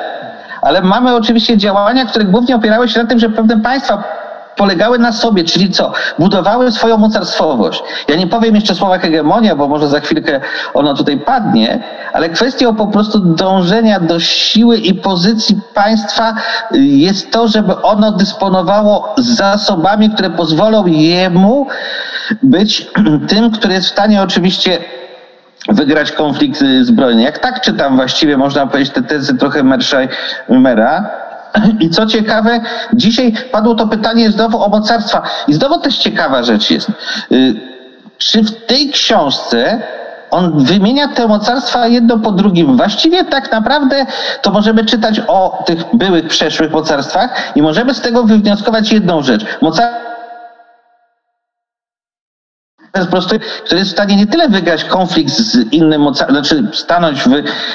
ale 0.63 0.83
mamy 0.83 1.15
oczywiście 1.15 1.57
działania, 1.57 2.05
które 2.05 2.25
głównie 2.25 2.57
opierały 2.57 2.89
się 2.89 3.03
na 3.03 3.09
tym, 3.09 3.19
że 3.19 3.29
pewne 3.29 3.61
państwa 3.61 4.22
polegały 4.57 4.99
na 4.99 5.13
sobie, 5.13 5.45
czyli 5.45 5.71
co? 5.71 5.93
Budowały 6.19 6.73
swoją 6.73 6.99
mocarstwowość. 6.99 7.83
Ja 8.09 8.17
nie 8.17 8.27
powiem 8.27 8.55
jeszcze 8.55 8.75
słowa 8.75 8.99
hegemonia, 8.99 9.57
bo 9.57 9.69
może 9.69 9.89
za 9.89 10.01
chwilkę 10.01 10.41
ono 10.75 10.95
tutaj 10.95 11.19
padnie, 11.19 11.83
ale 12.13 12.29
kwestią 12.29 12.75
po 12.75 12.87
prostu 12.87 13.19
dążenia 13.19 14.01
do 14.01 14.21
siły 14.21 14.77
i 14.77 14.95
pozycji 14.95 15.61
państwa 15.75 16.35
y, 16.75 16.79
jest 16.79 17.31
to, 17.31 17.49
żeby 17.49 17.83
ono 17.83 18.13
dysponowało 18.13 19.15
zasobami, 19.19 20.11
które 20.11 20.31
pozwolą 20.31 20.87
jemu 20.87 21.67
być 22.43 22.91
tym, 23.29 23.51
który 23.51 23.75
jest 23.75 23.87
w 23.87 23.93
stanie 23.93 24.23
oczywiście 24.23 24.79
wygrać 25.69 26.13
konflikt 26.13 26.63
y, 26.63 26.85
zbrojny. 26.85 27.23
Jak 27.23 27.39
tak 27.39 27.61
czytam 27.61 27.97
właściwie, 27.97 28.37
można 28.37 28.67
powiedzieć, 28.67 28.95
te 28.95 29.03
tezy 29.03 29.39
trochę 29.39 29.63
Merscheimera, 29.63 31.11
i 31.81 31.91
co 31.91 32.07
ciekawe, 32.07 32.61
dzisiaj 32.93 33.33
padło 33.53 33.75
to 33.75 33.87
pytanie 33.87 34.31
znowu 34.31 34.63
o 34.63 34.69
mocarstwa. 34.69 35.23
I 35.49 35.55
znowu 35.55 35.81
też 35.81 35.99
ciekawa 35.99 36.43
rzecz 36.43 36.71
jest. 36.71 36.89
Y, 37.33 37.55
czy 38.19 38.43
w 38.43 38.67
tej 38.67 38.91
książce 38.91 39.83
on 40.31 40.65
wymienia 40.65 41.09
te 41.09 41.27
mocarstwa 41.27 41.87
jedno 41.87 42.19
po 42.19 42.33
drugim. 42.33 42.77
Właściwie 42.77 43.25
tak 43.25 43.53
naprawdę 43.53 44.07
to 44.43 44.51
możemy 44.51 44.85
czytać 44.85 45.21
o 45.29 45.63
tych 45.67 45.97
byłych, 45.97 46.29
przeszłych 46.29 46.73
mocarstwach 46.73 47.53
i 47.55 47.63
możemy 47.63 47.95
z 47.95 48.01
tego 48.01 48.25
wywnioskować 48.25 48.93
jedną 48.93 49.23
rzecz. 49.23 49.45
Mocarstwa 49.61 50.12
prosty, 52.93 53.39
który 53.65 53.79
jest 53.79 53.91
w 53.91 53.95
stanie 53.95 54.17
nie 54.17 54.27
tyle 54.27 54.49
wygrać 54.49 54.85
konflikt 54.85 55.31
z 55.31 55.73
innym 55.73 56.01
mocarstwem, 56.01 56.45
znaczy 56.45 56.69
stanąć 56.73 57.23
w, 57.23 57.29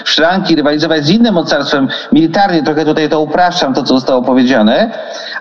szranki, 0.04 0.56
rywalizować 0.56 1.06
z 1.06 1.10
innym 1.10 1.34
mocarstwem 1.34 1.88
militarnie, 2.12 2.64
trochę 2.64 2.86
tutaj 2.86 3.10
to 3.10 3.22
upraszczam, 3.22 3.74
to 3.74 3.84
co 3.84 3.94
zostało 3.94 4.22
powiedziane, 4.22 4.92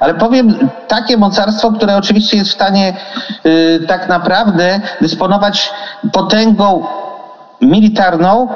ale 0.01 0.15
powiem 0.15 0.69
takie 0.89 1.17
mocarstwo, 1.17 1.73
które 1.73 1.97
oczywiście 1.97 2.37
jest 2.37 2.51
w 2.51 2.55
stanie 2.55 2.97
y, 3.47 3.81
tak 3.89 4.09
naprawdę 4.09 4.81
dysponować 5.01 5.71
potęgą 6.13 6.87
militarną, 7.61 8.49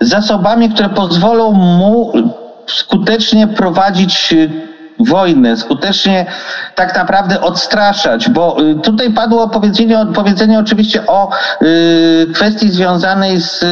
zasobami, 0.00 0.70
które 0.70 0.88
pozwolą 0.88 1.52
mu 1.52 2.12
skutecznie 2.66 3.46
prowadzić 3.46 4.32
y, 4.32 4.77
wojnę, 5.00 5.56
skutecznie 5.56 6.26
tak 6.74 6.94
naprawdę 6.96 7.40
odstraszać, 7.40 8.30
bo 8.30 8.62
y, 8.62 8.74
tutaj 8.74 9.10
padło 9.10 9.48
powiedzenie, 9.48 10.06
powiedzenie 10.14 10.58
oczywiście 10.58 11.06
o 11.06 11.30
y, 11.62 12.26
kwestii 12.34 12.70
związanej 12.70 13.40
z 13.40 13.64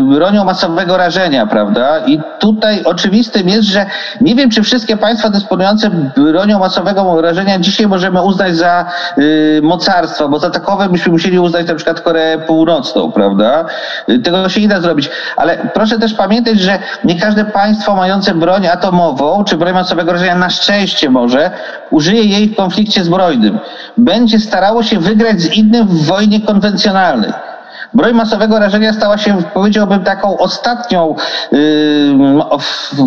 bronią 0.00 0.44
masowego 0.44 0.96
rażenia, 0.96 1.46
prawda? 1.46 1.98
I 2.06 2.20
tutaj 2.38 2.84
oczywistym 2.84 3.48
jest, 3.48 3.68
że 3.68 3.86
nie 4.20 4.34
wiem, 4.34 4.50
czy 4.50 4.62
wszystkie 4.62 4.96
państwa 4.96 5.30
dysponujące 5.30 5.90
bronią 6.16 6.58
masowego 6.58 7.22
rażenia 7.22 7.58
dzisiaj 7.58 7.86
możemy 7.86 8.22
uznać 8.22 8.56
za 8.56 8.84
y, 9.18 9.60
mocarstwo, 9.62 10.28
bo 10.28 10.38
za 10.38 10.50
takowe 10.50 10.88
byśmy 10.88 11.12
musieli 11.12 11.38
uznać 11.38 11.68
na 11.68 11.74
przykład 11.74 12.00
Koreę 12.00 12.38
Północną, 12.38 13.12
prawda? 13.12 13.64
Y, 14.08 14.18
tego 14.18 14.48
się 14.48 14.60
nie 14.60 14.68
da 14.68 14.80
zrobić. 14.80 15.10
Ale 15.36 15.58
proszę 15.74 15.98
też 15.98 16.14
pamiętać, 16.14 16.60
że 16.60 16.78
nie 17.04 17.20
każde 17.20 17.44
państwo 17.44 17.96
mające 17.96 18.34
broń 18.34 18.66
atomową, 18.66 19.44
czy 19.44 19.56
broń 19.56 19.72
masowego 19.72 20.12
rażenia 20.12 20.34
na 20.34 20.50
szczęście 20.50 21.10
może, 21.10 21.50
użyje 21.90 22.24
jej 22.24 22.48
w 22.48 22.56
konflikcie 22.56 23.04
zbrojnym. 23.04 23.58
Będzie 23.96 24.38
starało 24.38 24.82
się 24.82 24.98
wygrać 24.98 25.40
z 25.40 25.52
innym 25.52 25.86
w 25.86 26.06
wojnie 26.06 26.40
konwencjonalnej. 26.40 27.49
Broń 27.94 28.12
masowego 28.12 28.58
rażenia 28.58 28.92
stała 28.92 29.18
się, 29.18 29.42
powiedziałbym, 29.54 30.04
taką 30.04 30.38
ostatnią 30.38 31.14
yy, 31.52 31.58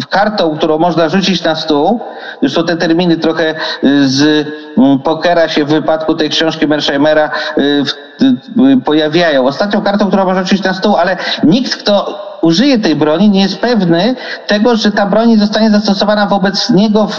kartą, 0.10 0.58
którą 0.58 0.78
można 0.78 1.10
rzucić 1.10 1.44
na 1.44 1.56
stół. 1.56 2.00
Zresztą 2.42 2.66
te 2.66 2.78
terminy 2.78 3.18
trochę 3.18 3.56
y, 3.84 4.08
z 4.08 4.48
mm, 4.78 5.00
pokera 5.00 5.50
się 5.50 5.66
w 5.66 5.70
wypadku 5.70 6.16
tej 6.16 6.30
książki 6.30 6.68
Mersheimera 6.68 7.32
yy, 7.58 8.78
pojawiają. 8.86 9.48
Ostatnią 9.48 9.82
kartą, 9.82 10.08
którą 10.08 10.26
można 10.26 10.44
rzucić 10.44 10.64
na 10.64 10.74
stół, 10.74 10.96
ale 10.96 11.18
nikt, 11.44 11.76
kto 11.76 12.33
użyje 12.44 12.80
tej 12.80 12.96
broni, 12.96 13.30
nie 13.30 13.42
jest 13.42 13.60
pewny 13.60 14.16
tego, 14.48 14.76
że 14.76 14.92
ta 14.92 15.06
broń 15.06 15.38
zostanie 15.38 15.70
zastosowana 15.70 16.26
wobec 16.26 16.70
niego 16.70 17.08
w, 17.08 17.18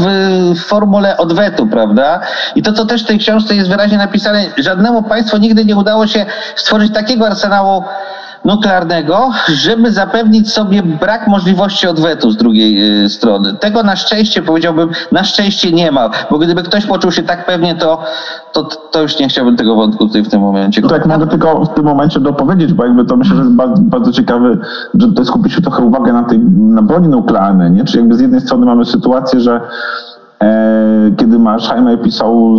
w 0.55 0.61
formule 0.61 1.17
odwetu, 1.17 1.67
prawda? 1.67 2.21
I 2.55 2.63
to, 2.63 2.73
co 2.73 2.87
też 2.87 3.05
w 3.05 3.07
tej 3.07 3.19
książce 3.19 3.55
jest 3.55 3.69
wyraźnie 3.69 3.99
napisane, 3.99 4.45
żadnemu 4.57 5.03
państwu 5.03 5.37
nigdy 5.37 5.65
nie 5.65 5.77
udało 5.77 6.07
się 6.07 6.27
stworzyć 6.57 6.95
takiego 6.95 7.27
arsenału 7.27 7.85
nuklearnego, 8.45 9.31
żeby 9.49 9.93
zapewnić 9.93 10.53
sobie 10.53 10.83
brak 10.83 11.29
możliwości 11.29 11.87
odwetu 11.87 12.31
z 12.31 12.37
drugiej 12.37 13.03
y, 13.05 13.09
strony. 13.09 13.55
Tego 13.55 13.83
na 13.83 13.97
szczęście, 13.97 14.43
powiedziałbym, 14.43 14.91
na 15.13 15.25
szczęście 15.25 15.73
nie 15.73 15.93
ma, 15.93 16.11
bo 16.31 16.39
gdyby 16.39 16.63
ktoś 16.63 16.87
poczuł 16.87 17.13
się 17.13 17.23
tak 17.23 17.47
pewnie, 17.47 17.75
to, 17.75 17.99
to, 18.53 18.63
to 18.63 19.03
już 19.03 19.19
nie 19.19 19.29
chciałbym 19.29 19.57
tego 19.57 19.75
wątku 19.75 20.07
tutaj 20.07 20.23
w 20.23 20.29
tym 20.29 20.41
momencie. 20.41 20.83
Tak, 20.83 21.07
mogę 21.07 21.27
tylko 21.27 21.65
w 21.65 21.75
tym 21.75 21.85
momencie 21.85 22.21
dopowiedzieć, 22.21 22.73
bo 22.73 22.85
jakby 22.85 23.05
to 23.05 23.17
myślę, 23.17 23.37
że 23.37 23.43
jest 23.43 23.55
bardzo, 23.55 23.83
bardzo 23.83 24.13
ciekawe, 24.13 24.57
że 24.95 25.07
tutaj 25.07 25.25
skupić 25.25 25.53
się 25.53 25.63
trochę 25.63 25.83
uwagę 25.83 26.13
na 26.13 26.23
tej 26.23 26.39
na 26.59 26.83
broni 26.83 27.09
nuklearnej, 27.09 27.71
nie? 27.71 27.85
Czyli 27.85 27.99
jakby 27.99 28.15
z 28.15 28.21
jednej 28.21 28.41
strony 28.41 28.67
mamy 28.67 28.85
sytuację, 28.85 29.41
że 29.41 29.61
e, 30.43 31.11
kiedy 31.17 31.39
Marsheimer 31.39 32.03
pisał, 32.03 32.57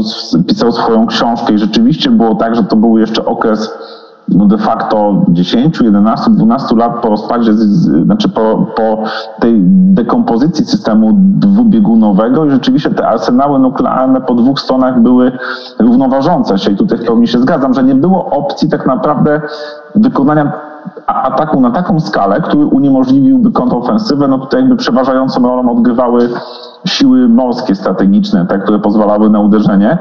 pisał 0.48 0.72
swoją 0.72 1.08
książkę 1.08 1.54
i 1.54 1.58
rzeczywiście 1.58 2.10
było 2.10 2.36
tak, 2.36 2.56
że 2.56 2.64
to 2.64 2.76
był 2.76 2.98
jeszcze 2.98 3.26
okres 3.26 3.72
no 4.36 4.46
de 4.46 4.58
facto 4.58 5.26
10, 5.28 5.82
11, 5.82 6.32
12 6.32 6.76
lat 6.76 7.02
po 7.02 7.10
rozpadzie, 7.10 7.54
znaczy 8.06 8.30
po, 8.30 8.66
po 8.76 9.04
tej 9.40 9.62
dekompozycji 9.68 10.66
systemu 10.66 11.12
dwubiegunowego 11.16 12.46
i 12.46 12.52
rzeczywiście 12.52 12.90
te 12.90 13.08
arsenały 13.08 13.60
nuklearne 13.60 14.22
po 14.22 14.34
dwóch 14.34 14.60
stronach 14.60 15.02
były 15.02 15.32
równoważące 15.80 16.58
się 16.58 16.72
i 16.72 16.76
tutaj 16.76 16.98
w 16.98 17.06
pełni 17.06 17.28
się 17.28 17.40
zgadzam, 17.40 17.74
że 17.74 17.84
nie 17.84 17.96
było 17.96 18.26
opcji 18.26 18.70
tak 18.70 18.86
naprawdę 18.86 19.42
wykonania 19.96 20.52
ataku 21.08 21.62
na 21.62 21.72
taką 21.72 22.00
skalę, 22.00 22.42
który 22.42 22.66
uniemożliwiłby 22.66 23.52
kontrofensywę, 23.52 24.28
no 24.28 24.38
tutaj 24.38 24.60
jakby 24.60 24.76
przeważającą 24.76 25.44
rolą 25.44 25.72
odgrywały 25.72 26.30
siły 26.86 27.30
morskie 27.30 27.76
strategiczne, 27.76 28.46
te, 28.46 28.60
które 28.60 28.80
pozwalały 28.80 29.30
na 29.30 29.40
uderzenie, 29.40 29.98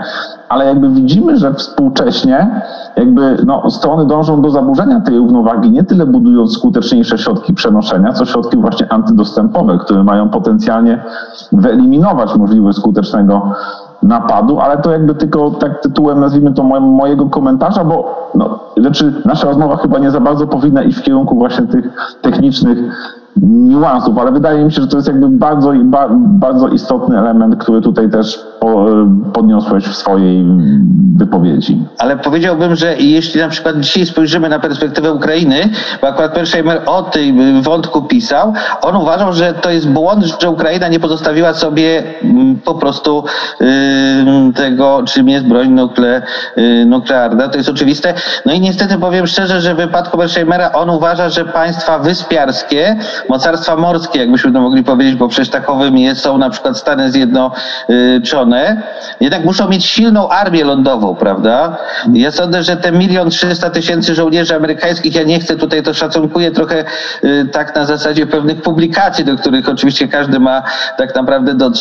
ale 0.48 0.66
jakby 0.66 0.88
widzimy, 0.88 1.36
że 1.36 1.54
współcześnie 1.54 2.62
jakby 2.96 3.36
no, 3.46 3.70
strony 3.70 4.06
dążą 4.06 4.42
do 4.42 4.50
zaburzenia 4.50 5.00
tej 5.00 5.16
równowagi, 5.16 5.70
nie 5.70 5.84
tyle 5.84 6.06
budując 6.06 6.52
skuteczniejsze 6.52 7.18
środki 7.18 7.54
przenoszenia, 7.54 8.12
co 8.12 8.24
środki 8.24 8.56
właśnie 8.56 8.92
antydostępowe, 8.92 9.78
które 9.78 10.04
mają 10.04 10.28
potencjalnie 10.28 11.02
wyeliminować 11.52 12.36
możliwość 12.36 12.78
skutecznego 12.78 13.52
napadu, 14.02 14.60
ale 14.60 14.78
to 14.78 14.90
jakby 14.90 15.14
tylko 15.14 15.50
tak 15.50 15.80
tytułem 15.82 16.20
nazwijmy 16.20 16.54
to 16.54 16.62
mojego 16.80 17.26
komentarza, 17.26 17.84
bo 17.84 18.30
no, 18.34 18.60
rzeczy, 18.76 19.22
nasza 19.24 19.46
rozmowa 19.46 19.76
chyba 19.76 19.98
nie 19.98 20.10
za 20.10 20.20
bardzo 20.20 20.46
powinna 20.46 20.82
iść 20.82 20.98
w 20.98 21.02
kierunku 21.02 21.34
właśnie 21.34 21.66
tych 21.66 22.16
technicznych 22.22 22.78
niuansów, 23.42 24.18
ale 24.18 24.32
wydaje 24.32 24.64
mi 24.64 24.72
się, 24.72 24.82
że 24.82 24.88
to 24.88 24.96
jest 24.96 25.08
jakby 25.08 25.28
bardzo, 25.28 25.72
bardzo 26.18 26.68
istotny 26.68 27.18
element, 27.18 27.56
który 27.56 27.80
tutaj 27.80 28.10
też 28.10 28.46
podniosłeś 29.32 29.84
w 29.84 29.96
swojej 29.96 30.44
wypowiedzi. 31.16 31.82
Ale 31.98 32.16
powiedziałbym, 32.16 32.76
że 32.76 32.96
jeśli 32.96 33.40
na 33.40 33.48
przykład 33.48 33.80
dzisiaj 33.80 34.06
spojrzymy 34.06 34.48
na 34.48 34.58
perspektywę 34.58 35.12
Ukrainy, 35.12 35.68
bo 36.00 36.08
akurat 36.08 36.34
Persheimer 36.34 36.82
o 36.86 37.02
tym 37.02 37.62
wątku 37.62 38.02
pisał, 38.02 38.52
on 38.82 38.96
uważał, 38.96 39.32
że 39.32 39.54
to 39.54 39.70
jest 39.70 39.88
błąd, 39.88 40.24
że 40.40 40.50
Ukraina 40.50 40.88
nie 40.88 41.00
pozostawiła 41.00 41.54
sobie 41.54 42.02
mm, 42.22 42.56
po 42.64 42.74
prostu 42.74 43.24
tego, 44.54 45.02
czym 45.06 45.28
jest 45.28 45.46
broń 45.46 45.68
nukle, 45.68 46.22
y, 46.58 46.84
nuklearna. 46.86 47.48
To 47.48 47.56
jest 47.56 47.68
oczywiste. 47.68 48.14
No 48.46 48.52
i 48.52 48.60
niestety 48.60 48.98
powiem 48.98 49.26
szczerze, 49.26 49.60
że 49.60 49.74
w 49.74 49.76
wypadku 49.76 50.18
Persheimera 50.18 50.72
on 50.72 50.90
uważa, 50.90 51.28
że 51.28 51.44
państwa 51.44 51.98
wyspiarskie 51.98 52.96
mocarstwa 53.28 53.76
morskie, 53.76 54.18
jakbyśmy 54.18 54.52
to 54.52 54.60
mogli 54.60 54.84
powiedzieć, 54.84 55.14
bo 55.14 55.28
przecież 55.28 55.48
takowymi 55.48 56.16
są 56.16 56.38
na 56.38 56.50
przykład 56.50 56.78
Stany 56.78 57.10
Zjednoczone, 57.10 58.43
jednak 59.20 59.44
muszą 59.44 59.68
mieć 59.68 59.84
silną 59.84 60.28
armię 60.28 60.64
lądową, 60.64 61.14
prawda? 61.14 61.76
Ja 62.12 62.30
sądzę, 62.30 62.62
że 62.62 62.76
te 62.76 62.92
milion 62.92 63.30
trzysta 63.30 63.70
tysięcy 63.70 64.14
żołnierzy 64.14 64.54
amerykańskich, 64.54 65.14
ja 65.14 65.22
nie 65.22 65.40
chcę 65.40 65.56
tutaj, 65.56 65.82
to 65.82 65.94
szacunkuję 65.94 66.50
trochę 66.50 66.84
y, 67.24 67.48
tak 67.52 67.74
na 67.76 67.84
zasadzie 67.84 68.26
pewnych 68.26 68.62
publikacji, 68.62 69.24
do 69.24 69.36
których 69.36 69.68
oczywiście 69.68 70.08
każdy 70.08 70.40
ma 70.40 70.62
tak 70.98 71.14
naprawdę 71.14 71.54
do, 71.54 71.68
y, 71.68 71.72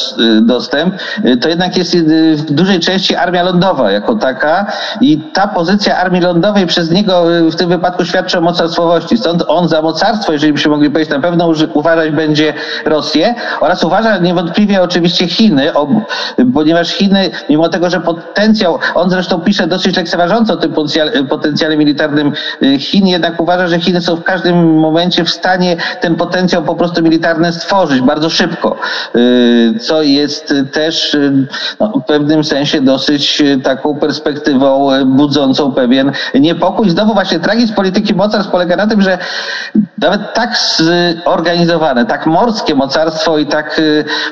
dostęp, 0.42 0.96
y, 1.26 1.38
to 1.38 1.50
jednak 1.50 1.78
jest 1.78 1.98
w 2.38 2.52
dużej 2.52 2.80
części 2.80 3.16
armia 3.16 3.44
lądowa 3.44 3.92
jako 3.92 4.16
taka 4.16 4.66
i 5.02 5.18
ta 5.18 5.48
pozycja 5.48 5.98
armii 5.98 6.22
lądowej 6.22 6.68
przez 6.68 6.92
niego 6.92 7.24
w 7.52 7.56
tym 7.56 7.70
wypadku 7.70 8.06
świadczy 8.06 8.38
o 8.38 8.42
mocarstwowości. 8.42 9.18
Stąd 9.18 9.44
on 9.48 9.68
za 9.68 9.82
mocarstwo, 9.82 10.34
jeżeli 10.34 10.54
byśmy 10.54 10.72
mogli 10.72 10.90
powiedzieć 10.90 11.14
na 11.14 11.20
pewno 11.20 11.54
uważać 11.74 12.12
będzie 12.12 12.54
Rosję 12.86 13.36
oraz 13.62 13.84
uważa 13.84 14.18
niewątpliwie 14.18 14.82
oczywiście 14.82 15.28
Chiny, 15.28 15.74
ponieważ 16.54 16.90
Chiny, 16.90 17.32
mimo 17.50 17.70
tego, 17.70 17.90
że 17.90 18.00
potencjał, 18.00 18.80
on 18.96 19.10
zresztą 19.10 19.42
pisze 19.42 19.68
dosyć 19.68 19.98
lekceważąco 19.98 20.54
o 20.54 20.58
tym 20.58 20.74
potencjale 21.30 21.78
militarnym 21.78 22.34
y, 22.64 22.80
Chin, 22.80 23.08
jednak 23.08 23.42
uważa, 23.42 23.68
że 23.68 23.80
Chiny 23.80 24.02
są 24.02 24.16
w 24.16 24.24
każdym 24.24 24.80
momencie 24.80 25.24
w 25.24 25.30
stanie 25.30 25.78
ten 26.02 26.16
potencjał 26.16 26.64
po 26.64 26.76
prostu 26.76 27.04
militarny 27.04 27.54
stworzyć 27.54 28.02
bardzo 28.02 28.30
szybko, 28.30 28.78
y, 29.16 29.80
co 29.80 30.02
jest 30.02 30.54
też 30.72 31.14
y, 31.14 31.48
no, 31.80 31.88
w 31.88 32.06
pewnym 32.08 32.44
sensie 32.44 32.82
dosyć 32.82 33.44
taką 33.64 33.96
perspektywą 33.96 34.90
budzącą 35.06 35.72
pewien 35.72 36.12
niepokój. 36.36 36.90
Znowu 36.90 37.14
właśnie 37.14 37.40
tragizm 37.40 37.74
polityki 37.74 38.14
mocarstw 38.14 38.52
polega 38.52 38.76
na 38.76 38.88
tym, 38.88 39.02
że 39.02 39.18
nawet 39.98 40.34
tak 40.34 40.58
zorganizowane, 41.26 42.06
tak 42.06 42.26
morskie 42.26 42.76
mocarstwo 42.76 43.38
i 43.38 43.46
tak 43.46 43.82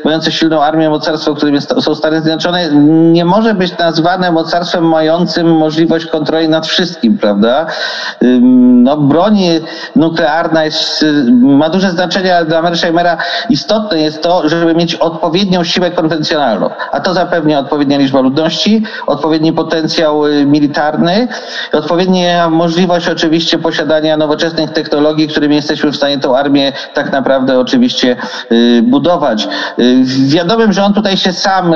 mające 0.06 0.32
silną 0.32 0.64
armię 0.64 0.90
mocarstwo, 0.90 1.36
którym 1.36 1.56
jest, 1.56 1.74
są 1.82 1.96
Stany 1.96 2.11
Zjednoczone, 2.12 2.70
nie 3.12 3.26
może 3.26 3.54
być 3.54 3.78
nazwane 3.78 4.32
mocarstwem 4.32 4.88
mającym 4.88 5.58
możliwość 5.58 6.06
kontroli 6.06 6.50
nad 6.50 6.68
wszystkim, 6.68 7.18
prawda? 7.18 7.66
No, 8.84 8.98
broń 8.98 9.38
nuklearna 9.96 10.66
jest, 10.66 11.06
ma 11.42 11.70
duże 11.70 11.92
znaczenie, 11.92 12.36
ale 12.36 12.46
dla 12.46 12.62
Mersheimera 12.62 13.18
istotne 13.50 14.02
jest 14.02 14.22
to, 14.22 14.50
żeby 14.50 14.76
mieć 14.76 14.96
odpowiednią 14.96 15.64
siłę 15.64 15.92
konwencjonalną, 15.92 16.70
a 16.92 17.00
to 17.00 17.14
zapewnia 17.14 17.60
odpowiednia 17.60 17.98
liczba 17.98 18.22
ludności, 18.22 18.84
odpowiedni 19.08 19.54
potencjał 19.54 20.26
y, 20.26 20.46
militarny, 20.46 21.28
odpowiednia 21.74 22.50
możliwość 22.50 23.08
oczywiście 23.08 23.60
posiadania 23.60 24.18
nowoczesnych 24.18 24.70
technologii, 24.70 25.28
którymi 25.28 25.56
jesteśmy 25.56 25.92
w 25.92 25.96
stanie 25.96 26.20
tą 26.20 26.38
armię 26.38 26.72
tak 26.94 27.12
naprawdę 27.12 27.60
oczywiście 27.60 28.16
y, 28.52 28.82
budować. 28.84 29.48
Y, 29.80 30.04
wiadomym, 30.28 30.74
że 30.74 30.84
on 30.84 30.94
tutaj 30.94 31.18
się 31.18 31.34
sam 31.34 31.74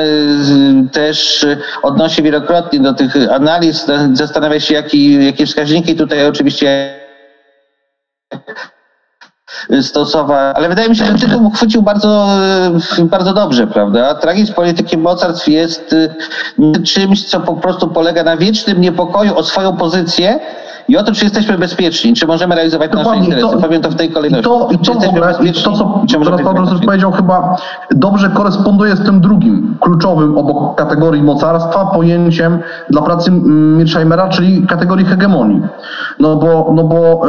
też 0.91 1.45
odnosi 1.83 2.23
wielokrotnie 2.23 2.79
do 2.79 2.93
tych 2.93 3.31
analiz, 3.31 3.85
zastanawia 4.13 4.59
się, 4.59 4.73
jaki, 4.73 5.25
jakie 5.25 5.45
wskaźniki 5.45 5.95
tutaj 5.95 6.27
oczywiście 6.27 6.99
stosować. 9.81 10.57
Ale 10.57 10.69
wydaje 10.69 10.89
mi 10.89 10.95
się, 10.95 11.05
że 11.05 11.13
tytuł 11.13 11.49
chwycił 11.49 11.81
bardzo, 11.81 12.27
bardzo 12.99 13.33
dobrze, 13.33 13.67
prawda? 13.67 14.15
Tragizm 14.15 14.53
polityki 14.53 14.97
mocarstw 14.97 15.47
jest 15.47 15.95
czymś, 16.83 17.25
co 17.25 17.39
po 17.39 17.53
prostu 17.53 17.87
polega 17.87 18.23
na 18.23 18.37
wiecznym 18.37 18.81
niepokoju 18.81 19.37
o 19.37 19.43
swoją 19.43 19.77
pozycję, 19.77 20.39
i 20.87 20.97
o 20.97 21.03
to, 21.03 21.11
czy 21.11 21.25
jesteśmy 21.25 21.57
bezpieczni, 21.57 22.13
czy 22.13 22.27
możemy 22.27 22.55
realizować 22.55 22.91
Dokładnie. 22.91 23.11
nasze 23.11 23.25
interesy. 23.25 23.55
To, 23.55 23.61
Powiem 23.61 23.81
to 23.81 23.89
w 23.89 23.95
tej 23.95 24.09
kolejności. 24.09 24.49
I 24.49 24.53
to, 24.53 24.69
i 24.71 24.77
to, 24.77 24.93
w 24.93 25.09
ogóle, 25.09 25.33
to 25.63 25.71
co 25.71 26.01
teraz 26.23 26.41
Pan 26.41 26.55
profesor 26.55 26.85
powiedział, 26.85 27.11
chyba 27.11 27.57
dobrze 27.91 28.29
koresponduje 28.29 28.95
z 28.95 29.05
tym 29.05 29.21
drugim, 29.21 29.77
kluczowym 29.79 30.37
obok 30.37 30.75
kategorii 30.75 31.23
mocarstwa, 31.23 31.85
pojęciem 31.85 32.59
dla 32.89 33.01
pracy 33.01 33.31
Mirscheimera, 33.31 34.27
czyli 34.29 34.67
kategorii 34.67 35.05
hegemonii. 35.05 35.61
No 36.19 36.35
bo, 36.35 36.71
no 36.75 36.83
bo 36.83 37.21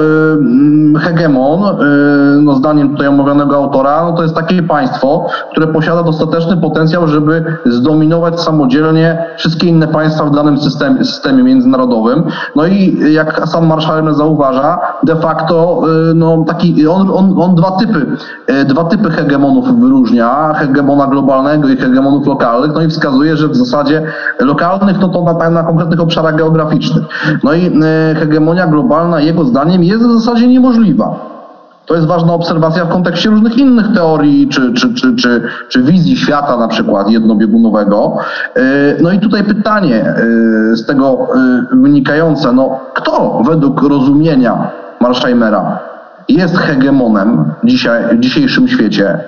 y, 0.97 0.99
hegemon, 0.99 1.64
y, 1.64 2.42
no 2.42 2.55
zdaniem 2.55 2.90
tutaj 2.90 3.07
omawianego 3.07 3.57
autora, 3.57 4.05
no 4.05 4.12
to 4.12 4.23
jest 4.23 4.35
takie 4.35 4.62
państwo, 4.62 5.27
które 5.51 5.66
posiada 5.66 6.03
dostateczny 6.03 6.57
potencjał, 6.57 7.09
żeby 7.09 7.45
zdominować 7.66 8.40
samodzielnie 8.40 9.25
wszystkie 9.37 9.66
inne 9.66 9.88
państwa 9.88 10.25
w 10.25 10.35
danym 10.35 10.59
systemie, 10.59 11.05
systemie 11.05 11.42
międzynarodowym. 11.42 12.25
No 12.57 12.66
i 12.66 12.97
jak 13.14 13.33
sam 13.47 13.67
marszałek 13.67 14.15
zauważa, 14.15 14.79
de 15.03 15.17
facto 15.17 15.83
y, 16.11 16.15
no, 16.15 16.45
taki, 16.47 16.87
on, 16.87 17.11
on, 17.11 17.35
on 17.39 17.55
dwa 17.55 17.71
typy, 17.71 18.07
y, 18.51 18.65
dwa 18.65 18.85
typy 18.85 19.11
hegemonów 19.11 19.81
wyróżnia, 19.81 20.55
hegemona 20.55 21.07
globalnego 21.07 21.69
i 21.69 21.77
hegemonów 21.77 22.27
lokalnych, 22.27 22.71
no 22.75 22.83
i 22.83 22.89
wskazuje, 22.89 23.37
że 23.37 23.49
w 23.49 23.57
zasadzie 23.57 24.03
lokalnych, 24.41 25.01
no 25.01 25.09
to 25.09 25.23
na, 25.23 25.51
na 25.51 25.63
konkretnych 25.63 26.01
obszarach 26.01 26.37
geograficznych. 26.37 27.05
No 27.45 27.53
i 27.53 27.67
y, 27.67 28.15
hegemonia 28.15 28.67
globalna 28.67 29.21
jego 29.21 29.45
zdaniem 29.45 29.85
jest 29.85 30.05
w 30.05 30.21
zasadzie 30.21 30.49
niemożliwa. 30.49 31.36
To 31.87 31.94
jest 31.94 32.07
ważna 32.07 32.33
obserwacja 32.33 32.85
w 32.85 32.88
kontekście 32.88 33.31
różnych 33.31 33.59
innych 33.59 33.87
teorii 33.94 34.49
czy, 34.49 34.72
czy, 34.72 34.94
czy, 34.94 35.16
czy, 35.16 35.42
czy 35.68 35.83
wizji 35.83 36.16
świata, 36.16 36.57
na 36.57 36.68
przykład 36.68 37.11
jednobiegunowego. 37.11 38.16
E, 38.57 38.61
no 39.03 39.11
i 39.11 39.20
tutaj 39.20 39.44
pytanie 39.44 40.05
e, 40.05 40.16
z 40.77 40.87
tego 40.87 41.29
e, 41.72 41.77
wynikające, 41.77 42.53
no 42.53 42.81
kto 42.94 43.42
według 43.46 43.83
rozumienia 43.83 44.70
Marsheimera 45.01 45.79
jest 46.29 46.57
hegemonem 46.57 47.53
dzisiaj, 47.64 48.16
w 48.16 48.20
dzisiejszym 48.20 48.68
świecie? 48.68 49.20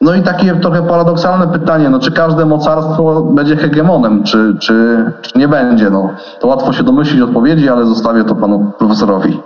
No 0.00 0.14
i 0.14 0.22
takie 0.22 0.54
trochę 0.54 0.82
paradoksalne 0.82 1.48
pytanie, 1.48 1.90
no 1.90 1.98
czy 1.98 2.12
każde 2.12 2.46
mocarstwo 2.46 3.22
będzie 3.22 3.56
hegemonem, 3.56 4.22
czy, 4.22 4.56
czy, 4.60 5.04
czy 5.22 5.38
nie 5.38 5.48
będzie? 5.48 5.90
No, 5.90 6.10
to 6.40 6.46
łatwo 6.48 6.72
się 6.72 6.82
domyślić 6.82 7.20
odpowiedzi, 7.20 7.68
ale 7.68 7.86
zostawię 7.86 8.24
to 8.24 8.34
panu 8.34 8.72
profesorowi. 8.78 9.40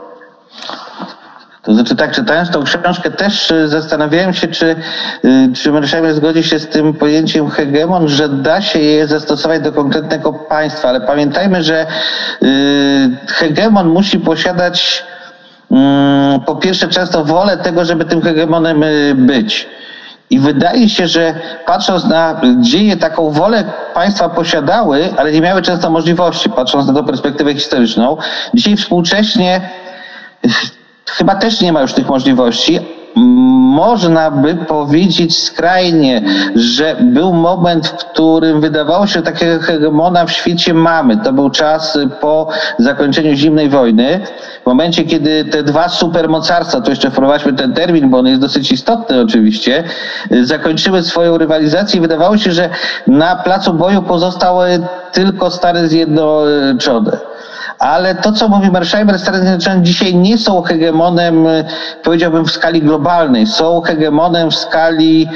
To 1.67 1.75
znaczy 1.75 1.97
tak, 1.97 2.13
czytając 2.13 2.51
tą 2.51 2.63
książkę 2.63 3.11
też 3.11 3.51
y, 3.51 3.69
zastanawiałem 3.69 4.35
się, 4.35 4.49
czy, 4.49 4.77
y, 5.25 5.53
czy 5.55 5.73
Mersheimer 5.73 6.15
zgodzi 6.15 6.43
się 6.43 6.59
z 6.59 6.69
tym 6.69 6.95
pojęciem 6.95 7.51
hegemon, 7.51 8.09
że 8.09 8.29
da 8.29 8.61
się 8.61 8.79
je 8.79 9.07
zastosować 9.07 9.63
do 9.63 9.73
konkretnego 9.73 10.33
państwa, 10.33 10.89
ale 10.89 11.01
pamiętajmy, 11.01 11.63
że 11.63 11.87
y, 12.43 12.47
hegemon 13.27 13.89
musi 13.89 14.21
posiadać 14.21 15.05
mm, 15.71 16.41
po 16.41 16.57
pierwsze 16.57 16.89
często 16.89 17.25
wolę 17.25 17.57
tego, 17.57 17.85
żeby 17.85 18.05
tym 18.05 18.23
hegemonem 18.23 18.85
być. 19.15 19.69
I 20.31 20.41
wydaje 20.41 20.89
się, 20.89 21.09
że 21.09 21.35
patrząc 21.67 22.05
na 22.05 22.41
dzieje, 22.61 22.97
taką 22.97 23.31
wolę 23.31 23.65
państwa 23.95 24.29
posiadały, 24.29 25.09
ale 25.17 25.33
nie 25.33 25.41
miały 25.41 25.63
często 25.63 25.91
możliwości, 25.91 26.51
patrząc 26.51 26.87
na 26.87 26.95
tą 26.95 27.05
perspektywę 27.05 27.55
historyczną. 27.55 28.17
Dzisiaj 28.55 28.77
współcześnie 28.77 29.61
chyba 31.11 31.35
też 31.35 31.61
nie 31.61 31.73
ma 31.73 31.83
już 31.83 31.93
tych 31.93 32.09
możliwości. 32.09 32.81
Można 33.77 34.31
by 34.31 34.55
powiedzieć 34.55 35.43
skrajnie, 35.43 36.23
że 36.55 36.97
był 37.01 37.33
moment, 37.33 37.87
w 37.87 37.93
którym 37.93 38.61
wydawało 38.61 39.07
się, 39.07 39.13
że 39.13 39.23
takiego 39.23 39.63
hegemona 39.63 40.27
w 40.27 40.33
świecie 40.33 40.75
mamy. 40.75 41.17
To 41.17 41.33
był 41.33 41.51
czas 41.51 41.99
po 42.21 42.49
zakończeniu 42.79 43.35
zimnej 43.35 43.69
wojny. 43.69 44.21
W 44.63 44.67
momencie, 44.67 45.05
kiedy 45.05 45.45
te 45.45 45.63
dwa 45.63 45.89
supermocarstwa, 45.89 46.81
to 46.81 46.91
jeszcze 46.91 47.11
wprowadźmy 47.11 47.53
ten 47.53 47.73
termin, 47.75 48.11
bo 48.11 48.19
on 48.19 48.27
jest 48.27 48.41
dosyć 48.41 48.73
istotny 48.73 49.21
oczywiście, 49.21 49.85
zakończyły 50.43 51.03
swoją 51.03 51.39
rywalizację 51.39 51.99
i 51.99 52.01
wydawało 52.01 52.39
się, 52.39 52.53
że 52.53 52.71
na 53.07 53.37
placu 53.37 53.75
boju 53.75 54.03
pozostały 54.03 54.81
tylko 55.13 55.51
Stany 55.51 55.89
Zjednoczone 55.89 57.36
ale 57.79 58.15
to, 58.15 58.33
co 58.33 58.49
mówi 58.49 58.71
Mersheimer, 58.71 59.19
Stany 59.19 59.39
Zjednoczone 59.39 59.83
dzisiaj 59.83 60.15
nie 60.15 60.39
są 60.39 60.63
hegemonem, 60.63 61.47
y, 61.47 61.65
powiedziałbym, 62.03 62.45
w 62.45 62.51
skali 62.51 62.83
globalnej, 62.83 63.47
są 63.47 63.81
hegemonem 63.81 64.51
w 64.51 64.57
skali 64.57 65.29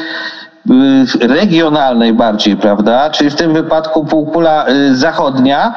y, 1.20 1.28
regionalnej 1.28 2.12
bardziej, 2.12 2.56
prawda? 2.56 3.10
Czyli 3.10 3.30
w 3.30 3.34
tym 3.34 3.54
wypadku 3.54 4.04
półkula 4.04 4.68
y, 4.68 4.96
zachodnia, 4.96 5.74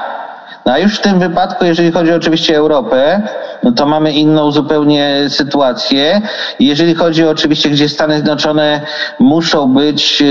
no 0.66 0.72
a 0.74 0.78
już 0.78 1.00
w 1.00 1.02
tym 1.02 1.20
wypadku, 1.20 1.66
jeżeli 1.66 1.92
chodzi 1.92 2.14
oczywiście 2.14 2.54
o 2.54 2.58
Europę, 2.58 3.22
no 3.64 3.72
to 3.72 3.86
mamy 3.86 4.12
inną 4.12 4.52
zupełnie 4.52 5.26
sytuację. 5.30 6.22
Jeżeli 6.60 6.96
chodzi 6.96 7.28
oczywiście, 7.28 7.70
gdzie 7.70 7.90
Stany 7.90 8.14
Zjednoczone 8.14 8.82
muszą 9.20 9.74
być 9.74 10.24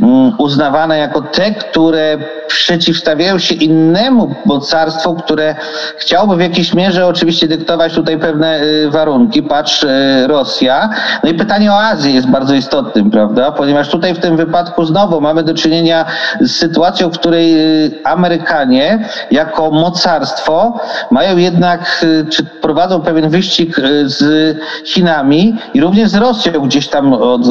mm, 0.00 0.32
uznawane 0.38 0.98
jako 0.98 1.22
te, 1.22 1.54
które 1.54 2.18
przeciwstawiają 2.48 3.38
się 3.38 3.54
innemu 3.54 4.34
mocarstwu, 4.44 5.14
które 5.14 5.54
chciałoby 5.98 6.36
w 6.36 6.40
jakiejś 6.40 6.74
mierze 6.74 7.06
oczywiście 7.06 7.48
dyktować 7.48 7.94
tutaj 7.94 8.18
pewne 8.18 8.60
y, 8.60 8.90
warunki. 8.90 9.42
Patrz, 9.42 9.82
y, 9.82 10.26
Rosja. 10.26 10.90
No 11.24 11.30
i 11.30 11.34
pytanie 11.34 11.72
o 11.72 11.80
Azję 11.80 12.12
jest 12.12 12.26
bardzo 12.26 12.54
istotnym, 12.54 13.10
prawda? 13.10 13.52
Ponieważ 13.52 13.88
tutaj 13.88 14.14
w 14.14 14.18
tym 14.18 14.36
wypadku 14.36 14.84
znowu 14.84 15.20
mamy 15.20 15.42
do 15.42 15.54
czynienia 15.54 16.04
z 16.40 16.56
sytuacją, 16.56 17.10
w 17.10 17.18
której 17.18 17.54
y, 17.86 17.90
Amerykanie 18.04 19.08
jako 19.30 19.70
mocarstwo 19.70 20.80
mają 21.10 21.36
jednak, 21.36 22.06
czy 22.30 22.44
prowadzą 22.68 23.00
pewien 23.00 23.30
wyścig 23.30 23.76
z 24.04 24.56
Chinami 24.84 25.56
i 25.74 25.80
również 25.80 26.08
z 26.10 26.14
Rosją 26.14 26.52
gdzieś 26.52 26.88
tam 26.88 27.12
od, 27.12 27.42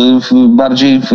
bardziej 0.47 1.01
w 1.01 1.12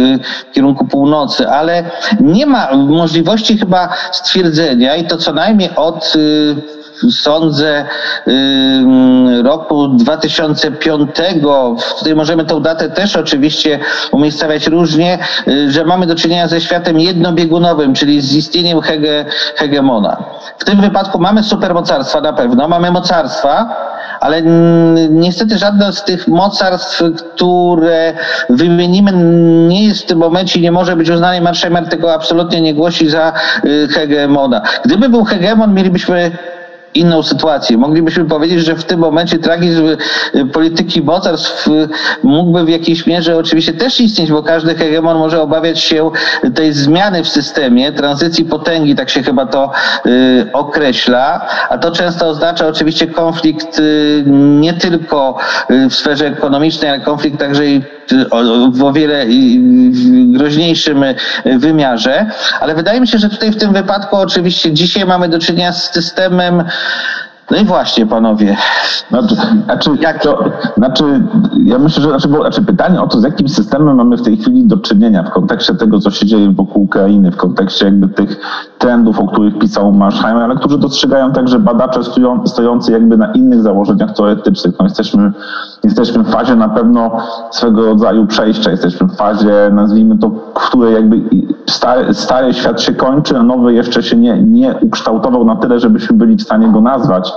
kierunku 0.52 0.86
północy, 0.86 1.48
ale 1.48 1.84
nie 2.20 2.46
ma 2.46 2.76
możliwości 2.76 3.58
chyba 3.58 3.88
stwierdzenia 4.12 4.96
i 4.96 5.04
to 5.04 5.16
co 5.16 5.32
najmniej 5.32 5.70
od 5.76 6.16
y, 6.16 6.81
sądzę 7.10 7.84
roku 9.42 9.88
2005, 9.88 11.10
tutaj 11.98 12.14
możemy 12.14 12.44
tą 12.44 12.60
datę 12.60 12.88
też 12.88 13.16
oczywiście 13.16 13.78
umiejscawiać 14.12 14.66
różnie, 14.66 15.18
y, 15.48 15.70
że 15.70 15.84
mamy 15.84 16.06
do 16.06 16.14
czynienia 16.14 16.48
ze 16.48 16.60
światem 16.60 17.00
jednobiegunowym, 17.00 17.94
czyli 17.94 18.20
z 18.20 18.32
istnieniem 18.34 18.80
hege, 18.80 19.24
hegemona. 19.56 20.24
W 20.58 20.64
tym 20.64 20.80
wypadku 20.80 21.18
mamy 21.18 21.42
supermocarstwa 21.42 22.20
na 22.20 22.32
pewno, 22.32 22.68
mamy 22.68 22.90
mocarstwa, 22.90 23.76
ale 24.20 24.42
niestety 25.10 25.58
żadne 25.58 25.92
z 25.92 26.04
tych 26.04 26.28
mocarstw, 26.28 27.02
które 27.34 28.12
wymienimy, 28.50 29.12
nie 29.68 29.84
jest 29.84 30.02
w 30.02 30.06
tym 30.06 30.18
momencie 30.18 30.58
i 30.58 30.62
nie 30.62 30.72
może 30.72 30.96
być 30.96 31.10
uznany. 31.10 31.40
Marszałek 31.40 31.88
tego 31.88 32.14
absolutnie 32.14 32.60
nie 32.60 32.74
głosi 32.74 33.08
za 33.08 33.32
y, 33.64 33.88
hegemona. 33.88 34.62
Gdyby 34.84 35.08
był 35.08 35.24
hegemon, 35.24 35.74
mielibyśmy 35.74 36.30
inną 36.94 37.22
sytuację. 37.22 37.78
Moglibyśmy 37.78 38.24
powiedzieć, 38.24 38.60
że 38.60 38.76
w 38.76 38.84
tym 38.84 39.00
momencie 39.00 39.38
tragizm 39.38 39.86
y, 40.34 40.46
polityki 40.46 41.02
mocarstw 41.02 41.68
y, 41.68 41.88
mógłby 42.22 42.64
w 42.64 42.68
jakiejś 42.68 43.06
mierze 43.06 43.36
oczywiście 43.36 43.72
też 43.72 44.00
istnieć, 44.00 44.32
bo 44.32 44.42
każdy 44.42 44.74
hegemon 44.74 45.18
może 45.18 45.42
obawiać 45.42 45.80
się 45.80 46.10
tej 46.54 46.72
zmiany 46.72 47.24
w 47.24 47.28
systemie, 47.28 47.92
tranzycji 47.92 48.44
potęgi, 48.44 48.94
tak 48.94 49.10
się 49.10 49.22
chyba 49.22 49.46
to 49.46 49.70
y, 50.06 50.50
określa, 50.52 51.46
a 51.68 51.78
to 51.78 51.90
często 51.90 52.28
oznacza 52.28 52.66
oczywiście 52.66 53.06
konflikt 53.06 53.80
nie 54.26 54.72
tylko 54.72 55.38
w 55.90 55.94
sferze 55.94 56.26
ekonomicznej, 56.26 56.90
ale 56.90 57.00
konflikt 57.00 57.38
także 57.38 57.66
i 57.66 57.82
w 58.72 58.82
o 58.82 58.92
wiele 58.92 59.26
groźniejszym 60.32 61.04
wymiarze, 61.56 62.26
ale 62.60 62.74
wydaje 62.74 63.00
mi 63.00 63.08
się, 63.08 63.18
że 63.18 63.28
tutaj 63.28 63.52
w 63.52 63.56
tym 63.56 63.72
wypadku 63.72 64.16
oczywiście 64.16 64.72
dzisiaj 64.72 65.06
mamy 65.06 65.28
do 65.28 65.38
czynienia 65.38 65.72
z 65.72 65.92
systemem 65.92 66.64
no 67.50 67.58
i 67.58 67.64
właśnie, 67.64 68.06
panowie. 68.06 68.56
Znaczy, 69.10 69.34
znaczy, 69.64 69.90
Jak... 70.00 70.22
to, 70.22 70.44
znaczy 70.76 71.04
ja 71.64 71.78
myślę, 71.78 72.02
że 72.02 72.08
znaczy, 72.08 72.28
bo, 72.28 72.40
znaczy 72.40 72.62
pytanie 72.62 73.00
o 73.00 73.06
to, 73.06 73.20
z 73.20 73.24
jakim 73.24 73.48
systemem 73.48 73.96
mamy 73.96 74.16
w 74.16 74.22
tej 74.22 74.36
chwili 74.36 74.66
do 74.66 74.76
czynienia 74.76 75.22
w 75.22 75.30
kontekście 75.30 75.74
tego, 75.74 76.00
co 76.00 76.10
się 76.10 76.26
dzieje 76.26 76.50
wokół 76.50 76.82
Ukrainy, 76.82 77.30
w 77.30 77.36
kontekście 77.36 77.84
jakby 77.84 78.08
tych 78.08 78.36
trendów, 78.82 79.20
o 79.20 79.26
których 79.26 79.58
pisał 79.58 79.92
Marsheimer, 79.92 80.42
ale 80.42 80.56
którzy 80.56 80.78
dostrzegają 80.78 81.32
także 81.32 81.58
badacze 81.58 82.04
stoją, 82.04 82.46
stojący 82.46 82.92
jakby 82.92 83.16
na 83.16 83.32
innych 83.32 83.62
założeniach 83.62 84.12
teoretycznych. 84.12 84.74
No 84.78 84.84
jesteśmy, 84.84 85.32
jesteśmy 85.84 86.22
w 86.22 86.30
fazie 86.30 86.56
na 86.56 86.68
pewno 86.68 87.10
swego 87.50 87.86
rodzaju 87.86 88.26
przejścia, 88.26 88.70
jesteśmy 88.70 89.06
w 89.06 89.16
fazie, 89.16 89.70
nazwijmy 89.72 90.18
to, 90.18 90.30
w 90.54 90.54
której 90.54 90.94
jakby 90.94 91.20
stary, 91.66 92.14
stary 92.14 92.54
świat 92.54 92.80
się 92.82 92.94
kończy, 92.94 93.38
a 93.38 93.42
nowy 93.42 93.74
jeszcze 93.74 94.02
się 94.02 94.16
nie, 94.16 94.42
nie 94.42 94.74
ukształtował 94.80 95.44
na 95.44 95.56
tyle, 95.56 95.80
żebyśmy 95.80 96.16
byli 96.16 96.36
w 96.36 96.42
stanie 96.42 96.68
go 96.68 96.80
nazwać. 96.80 97.32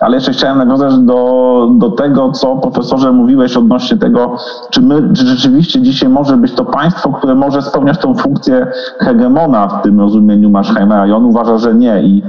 Ale 0.00 0.16
jeszcze 0.16 0.32
chciałem 0.32 0.58
nawiązać 0.58 0.98
do, 0.98 1.70
do 1.72 1.90
tego, 1.90 2.32
co 2.32 2.56
profesorze 2.56 3.12
mówiłeś 3.12 3.56
odnośnie 3.56 3.96
tego, 3.96 4.36
czy 4.70 4.82
my 4.82 5.14
czy 5.14 5.26
rzeczywiście 5.26 5.82
dzisiaj 5.82 6.08
może 6.08 6.36
być 6.36 6.52
to 6.52 6.64
państwo, 6.64 7.12
które 7.12 7.34
może 7.34 7.62
spełniać 7.62 7.98
tą 7.98 8.14
funkcję 8.14 8.66
hegemona 8.98 9.68
w 9.68 9.82
tym 9.82 10.00
rozumieniu 10.00 10.50
Marshheimera 10.50 11.06
i 11.06 11.12
on 11.12 11.24
uważa, 11.24 11.58
że 11.58 11.74
nie. 11.74 12.02
I 12.02 12.22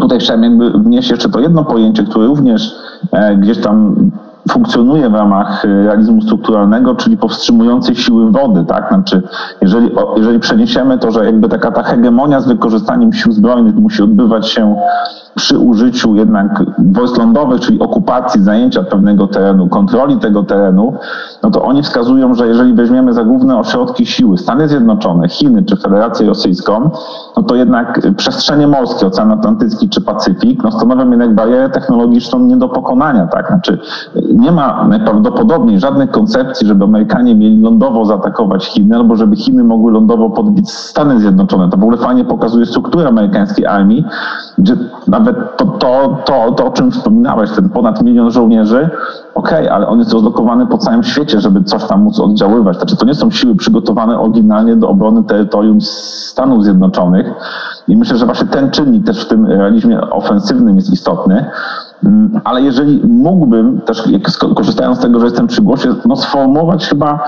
tutaj 0.00 0.18
chciałem 0.18 0.42
jakby 0.42 0.70
wnieść 0.70 1.10
jeszcze 1.10 1.28
to 1.28 1.40
jedno 1.40 1.64
pojęcie, 1.64 2.02
które 2.02 2.26
również 2.26 2.76
e, 3.12 3.36
gdzieś 3.36 3.60
tam 3.60 3.94
funkcjonuje 4.50 5.10
w 5.10 5.14
ramach 5.14 5.64
e, 5.64 5.84
realizmu 5.84 6.22
strukturalnego, 6.22 6.94
czyli 6.94 7.16
powstrzymującej 7.16 7.96
siły 7.96 8.30
wody, 8.30 8.64
tak? 8.64 8.88
Znaczy, 8.88 9.22
jeżeli, 9.60 9.90
jeżeli 10.16 10.40
przeniesiemy 10.40 10.98
to, 10.98 11.10
że 11.10 11.24
jakby 11.24 11.48
taka 11.48 11.72
ta 11.72 11.82
hegemonia 11.82 12.40
z 12.40 12.48
wykorzystaniem 12.48 13.12
sił 13.12 13.32
zbrojnych 13.32 13.74
musi 13.74 14.02
odbywać 14.02 14.48
się 14.48 14.76
przy 15.34 15.58
użyciu 15.58 16.14
jednak 16.14 16.62
wojsk 16.78 17.18
lądowych, 17.18 17.60
czyli 17.60 17.80
okupacji, 17.80 18.42
zajęcia 18.42 18.82
pewnego 18.82 19.26
terenu, 19.26 19.68
kontroli 19.68 20.16
tego 20.16 20.42
terenu, 20.42 20.94
no 21.42 21.50
to 21.50 21.62
oni 21.62 21.82
wskazują, 21.82 22.34
że 22.34 22.46
jeżeli 22.48 22.74
weźmiemy 22.74 23.14
za 23.14 23.24
główne 23.24 23.58
ośrodki 23.58 24.06
siły 24.06 24.38
Stany 24.38 24.68
Zjednoczone, 24.68 25.28
Chiny 25.28 25.62
czy 25.62 25.76
Federację 25.76 26.26
Rosyjską, 26.26 26.90
no 27.36 27.42
to 27.42 27.54
jednak 27.54 28.00
przestrzenie 28.16 28.66
morskie, 28.66 29.06
Ocean 29.06 29.32
Atlantycki 29.32 29.88
czy 29.88 30.00
Pacyfik, 30.00 30.62
no 30.62 30.72
stanowią 30.72 31.10
jednak 31.10 31.34
barierę 31.34 31.70
technologiczną 31.70 32.38
nie 32.40 32.56
do 32.56 32.68
pokonania, 32.68 33.26
tak? 33.26 33.46
Znaczy 33.48 33.78
nie 34.34 34.52
ma 34.52 34.84
najprawdopodobniej 34.88 35.80
żadnych 35.80 36.10
koncepcji, 36.10 36.66
żeby 36.66 36.84
Amerykanie 36.84 37.34
mieli 37.34 37.60
lądowo 37.60 38.04
zaatakować 38.04 38.66
Chiny, 38.66 38.96
albo 38.96 39.16
żeby 39.16 39.36
Chiny 39.36 39.64
mogły 39.64 39.92
lądowo 39.92 40.30
podbić 40.30 40.70
Stany 40.70 41.20
Zjednoczone. 41.20 41.70
To 41.70 41.76
w 41.76 41.82
ogóle 41.82 41.98
fajnie 41.98 42.24
pokazuje 42.24 42.66
strukturę 42.66 43.08
amerykańskiej 43.08 43.66
armii, 43.66 44.04
gdzie 44.58 44.76
nawet 45.08 45.56
to, 45.56 45.64
to, 45.66 46.18
to, 46.24 46.52
to 46.52 46.66
o 46.66 46.70
czym 46.70 46.90
wspominałeś, 46.90 47.50
ten 47.50 47.68
ponad 47.68 48.02
milion 48.02 48.30
żołnierzy, 48.30 48.90
okej, 49.34 49.64
okay, 49.64 49.72
ale 49.72 49.86
on 49.86 49.98
jest 49.98 50.12
rozlokowany 50.12 50.66
po 50.66 50.78
całym 50.78 51.02
świecie, 51.02 51.40
żeby 51.40 51.64
coś 51.64 51.84
tam 51.84 52.02
móc 52.02 52.20
oddziaływać. 52.20 52.76
Znaczy 52.76 52.96
to 52.96 53.06
nie 53.06 53.14
są 53.14 53.30
siły 53.30 53.56
przygotowane 53.56 54.20
oryginalnie 54.20 54.76
do 54.76 54.88
obrony 54.88 55.24
terytorium 55.24 55.80
Stanów 55.80 56.64
Zjednoczonych 56.64 57.32
i 57.88 57.96
myślę, 57.96 58.16
że 58.16 58.26
właśnie 58.26 58.46
ten 58.46 58.70
czynnik 58.70 59.06
też 59.06 59.24
w 59.24 59.28
tym 59.28 59.46
realizmie 59.46 60.00
ofensywnym 60.00 60.76
jest 60.76 60.92
istotny. 60.92 61.44
Mm, 62.06 62.40
ale 62.44 62.62
jeżeli 62.62 63.06
mógłbym 63.08 63.80
też, 63.80 64.04
korzystając 64.56 64.98
z 64.98 65.00
tego, 65.00 65.20
że 65.20 65.26
jestem 65.26 65.46
przy 65.46 65.62
głosie, 65.62 65.94
no 66.04 66.16
sformułować 66.16 66.86
chyba 66.86 67.24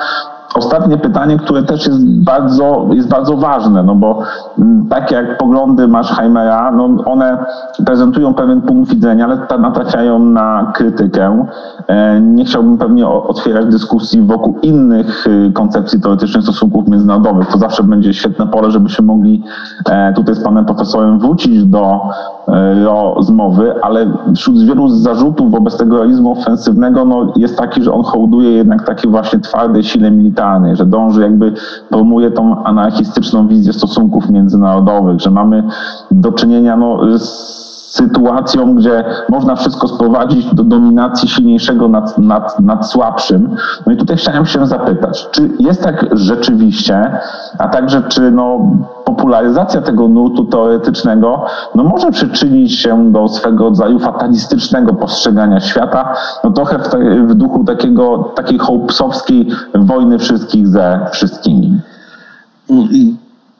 ostatnie 0.56 0.98
pytanie, 0.98 1.36
które 1.36 1.62
też 1.62 1.86
jest 1.86 2.22
bardzo, 2.24 2.86
jest 2.92 3.08
bardzo 3.08 3.36
ważne, 3.36 3.82
no 3.82 3.94
bo 3.94 4.18
mm, 4.58 4.86
tak 4.88 5.10
jak 5.10 5.38
poglądy 5.38 5.88
Marshheimera, 5.88 6.72
no 6.72 6.84
one 7.04 7.44
prezentują 7.86 8.34
pewien 8.34 8.62
punkt 8.62 8.90
widzenia, 8.90 9.24
ale 9.24 9.38
natrafiają 9.58 10.18
na 10.18 10.72
krytykę. 10.74 11.46
E, 11.88 12.20
nie 12.20 12.44
chciałbym 12.44 12.78
pewnie 12.78 13.08
otwierać 13.08 13.66
dyskusji 13.66 14.22
wokół 14.22 14.58
innych 14.62 15.26
y, 15.26 15.52
koncepcji 15.52 16.00
teoretycznych 16.00 16.42
stosunków 16.42 16.88
międzynarodowych. 16.88 17.48
To 17.48 17.58
zawsze 17.58 17.82
będzie 17.82 18.14
świetne 18.14 18.46
pole, 18.46 18.70
żebyśmy 18.70 19.04
mogli 19.04 19.42
e, 19.88 20.12
tutaj 20.12 20.34
z 20.34 20.42
panem 20.42 20.64
profesorem 20.64 21.18
wrócić 21.18 21.64
do 21.64 22.00
e, 22.48 22.84
rozmowy, 22.84 23.82
ale 23.82 24.06
wśród 24.36 24.64
wielu 24.64 24.88
zarzutów 24.88 25.50
wobec 25.50 25.76
tego 25.76 25.96
realizmu 25.96 26.32
ofensywnego 26.32 27.04
no, 27.04 27.32
jest 27.36 27.58
taki, 27.58 27.82
że 27.82 27.92
on 27.92 28.02
hołduje 28.02 28.50
jednak 28.50 28.86
takiej 28.86 29.10
właśnie 29.10 29.38
twardej 29.38 29.84
sile 29.84 30.10
militarnej, 30.10 30.76
że 30.76 30.86
dąży 30.86 31.22
jakby, 31.22 31.52
promuje 31.90 32.30
tą 32.30 32.64
anarchistyczną 32.64 33.48
wizję 33.48 33.72
stosunków 33.72 34.30
międzynarodowych, 34.30 35.20
że 35.20 35.30
mamy 35.30 35.64
do 36.10 36.32
czynienia 36.32 36.76
no, 36.76 37.18
z 37.18 37.65
sytuacją, 37.96 38.74
gdzie 38.74 39.04
można 39.28 39.56
wszystko 39.56 39.88
sprowadzić 39.88 40.54
do 40.54 40.64
dominacji 40.64 41.28
silniejszego 41.28 41.88
nad, 41.88 42.18
nad, 42.18 42.60
nad 42.60 42.90
słabszym. 42.90 43.56
No 43.86 43.92
i 43.92 43.96
tutaj 43.96 44.16
chciałem 44.16 44.46
się 44.46 44.66
zapytać, 44.66 45.28
czy 45.30 45.50
jest 45.58 45.82
tak 45.82 46.06
rzeczywiście, 46.12 47.18
a 47.58 47.68
także 47.68 48.02
czy 48.02 48.30
no, 48.30 48.60
popularyzacja 49.04 49.80
tego 49.82 50.08
nurtu 50.08 50.44
teoretycznego 50.44 51.44
no, 51.74 51.84
może 51.84 52.12
przyczynić 52.12 52.78
się 52.78 53.12
do 53.12 53.28
swego 53.28 53.64
rodzaju 53.64 53.98
fatalistycznego 53.98 54.94
postrzegania 54.94 55.60
świata, 55.60 56.14
no 56.44 56.50
trochę 56.50 56.78
w, 56.78 56.88
te, 56.88 56.98
w 56.98 57.34
duchu 57.34 57.64
takiego, 57.64 58.32
takiej 58.34 58.58
hołpsowskiej 58.58 59.48
wojny 59.74 60.18
wszystkich 60.18 60.68
ze 60.68 61.00
wszystkimi. 61.12 61.80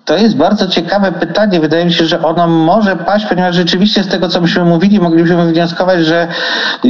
To 0.07 0.17
jest 0.17 0.37
bardzo 0.37 0.69
ciekawe 0.69 1.13
pytanie. 1.13 1.61
Wydaje 1.61 1.85
mi 1.85 1.93
się, 1.93 2.05
że 2.05 2.23
ono 2.23 2.47
może 2.47 2.97
paść, 2.97 3.27
ponieważ 3.27 3.55
rzeczywiście 3.57 4.03
z 4.03 4.09
tego, 4.09 4.29
co 4.29 4.41
myśmy 4.41 4.65
mówili, 4.65 5.01
moglibyśmy 5.01 5.53
wnioskować, 5.53 6.05
że 6.05 6.29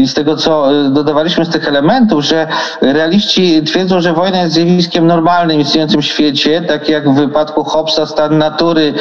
z 0.07 0.15
tego, 0.15 0.37
co 0.37 0.75
y, 0.87 0.91
dodawaliśmy 0.91 1.45
z 1.45 1.49
tych 1.49 1.69
elementów, 1.69 2.25
że 2.25 2.47
realiści 2.81 3.63
twierdzą, 3.63 4.01
że 4.01 4.13
wojna 4.13 4.43
jest 4.43 4.55
zjawiskiem 4.55 5.07
normalnym, 5.07 5.61
istniejącym 5.61 6.03
w 6.03 6.05
świecie, 6.05 6.63
tak 6.63 6.89
jak 6.89 7.11
w 7.11 7.15
wypadku 7.15 7.65
Hobbesa 7.65 8.07
stan 8.07 8.39
natury 8.39 8.95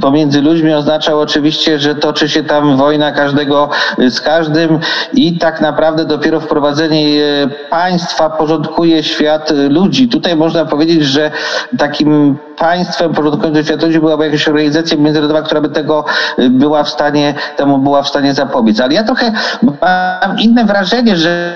pomiędzy 0.00 0.42
ludźmi 0.42 0.74
oznaczał 0.74 1.20
oczywiście, 1.20 1.78
że 1.78 1.94
toczy 1.94 2.28
się 2.28 2.42
tam 2.42 2.76
wojna 2.76 3.12
każdego 3.12 3.70
y, 3.98 4.10
z 4.10 4.20
każdym 4.20 4.78
i 5.14 5.38
tak 5.38 5.60
naprawdę 5.60 6.04
dopiero 6.04 6.40
wprowadzenie 6.40 7.06
y, 7.06 7.48
państwa 7.70 8.30
porządkuje 8.30 9.02
świat 9.02 9.52
ludzi. 9.70 10.08
Tutaj 10.08 10.36
można 10.36 10.64
powiedzieć, 10.64 11.04
że 11.04 11.30
takim 11.78 12.38
państwem 12.58 13.14
porządkującym 13.14 13.57
świat 13.64 13.82
ludzi 13.82 14.00
byłaby 14.00 14.24
jakaś 14.24 14.48
organizacja 14.48 14.96
międzynarodowa, 14.96 15.42
która 15.42 15.60
by 15.60 15.68
tego 15.68 16.04
y, 16.38 16.50
była 16.50 16.84
w 16.84 16.88
stanie, 16.88 17.34
temu 17.56 17.78
była 17.78 18.02
w 18.02 18.08
stanie 18.08 18.34
zapobiec. 18.34 18.80
Ale 18.80 18.94
ja 18.94 19.04
trochę 19.04 19.32
mam 20.22 20.38
inne 20.38 20.64
wrażenie, 20.64 21.16
że 21.16 21.54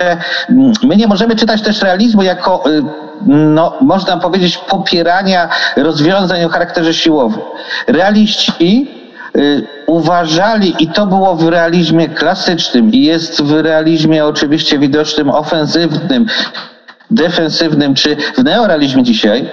mm, 0.51 0.73
my 0.83 0.97
nie 0.97 1.07
możemy 1.07 1.37
czytać 1.37 1.63
też 1.63 1.83
realizmu 1.83 2.23
jako 2.23 2.71
y, 2.71 2.83
no, 3.27 3.73
można 3.81 4.17
powiedzieć, 4.17 4.59
popierania 4.59 5.49
rozwiązań 5.77 6.45
o 6.45 6.49
charakterze 6.49 6.95
siłowym. 6.95 7.41
Realiści 7.87 8.91
y, 9.37 9.67
uważali, 9.87 10.75
i 10.79 10.89
to 10.89 11.07
było 11.07 11.37
w 11.37 11.49
realizmie 11.49 12.09
klasycznym, 12.09 12.93
i 12.93 13.03
jest 13.03 13.43
w 13.43 13.61
realizmie 13.61 14.25
oczywiście 14.25 14.79
widocznym 14.79 15.31
ofensywnym, 15.31 16.27
defensywnym, 17.11 17.95
czy 17.95 18.17
w 18.17 18.45
neorealizmie 18.45 19.03
dzisiaj, 19.03 19.51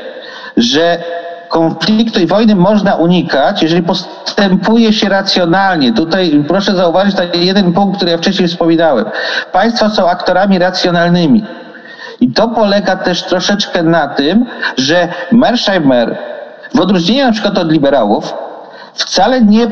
że 0.57 1.03
konfliktu 1.49 2.19
i 2.19 2.27
wojny 2.27 2.55
można 2.55 2.95
unikać, 2.95 3.63
jeżeli 3.63 3.83
postępuje 3.83 4.93
się 4.93 5.09
racjonalnie. 5.09 5.93
Tutaj 5.93 6.43
proszę 6.47 6.75
zauważyć 6.75 7.15
taki 7.15 7.45
jeden 7.45 7.73
punkt, 7.73 7.95
który 7.95 8.12
ja 8.12 8.17
wcześniej 8.17 8.47
wspominałem. 8.47 9.05
Państwa 9.51 9.89
są 9.89 10.09
aktorami 10.09 10.59
racjonalnymi. 10.59 11.45
I 12.21 12.31
to 12.31 12.47
polega 12.47 12.95
też 12.95 13.23
troszeczkę 13.23 13.83
na 13.83 14.07
tym, 14.07 14.45
że 14.77 15.07
Mersheimer, 15.31 16.17
w 16.75 16.79
odróżnieniu 16.79 17.25
na 17.25 17.31
przykład 17.31 17.57
od 17.57 17.71
liberałów, 17.71 18.33
wcale 18.93 19.41
nie 19.41 19.67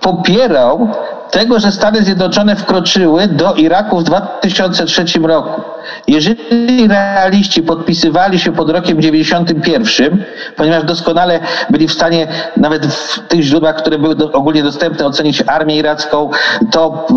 popierał 0.00 0.88
tego, 1.30 1.60
że 1.60 1.72
Stany 1.72 2.02
Zjednoczone 2.02 2.56
wkroczyły 2.56 3.26
do 3.26 3.54
Iraku 3.54 3.98
w 3.98 4.04
2003 4.04 5.04
roku. 5.22 5.73
Jeżeli 6.08 6.88
realiści 6.88 7.62
podpisywali 7.62 8.38
się 8.38 8.52
pod 8.52 8.70
rokiem 8.70 9.02
91, 9.02 10.24
ponieważ 10.56 10.84
doskonale 10.84 11.40
byli 11.70 11.88
w 11.88 11.92
stanie 11.92 12.26
nawet 12.56 12.86
w 12.86 13.18
tych 13.28 13.42
źródłach, 13.42 13.76
które 13.76 13.98
były 13.98 14.14
do, 14.14 14.32
ogólnie 14.32 14.62
dostępne, 14.62 15.06
ocenić 15.06 15.42
armię 15.46 15.76
iracką, 15.76 16.30
to 16.70 17.06
y, 17.10 17.14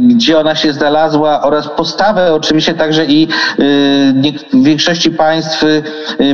gdzie 0.00 0.38
ona 0.38 0.54
się 0.54 0.72
znalazła 0.72 1.42
oraz 1.42 1.68
postawę 1.68 2.34
oczywiście 2.34 2.74
także 2.74 3.04
i 3.06 3.28
y, 3.60 4.62
większości 4.62 5.10
państw 5.10 5.62
y, 5.62 5.82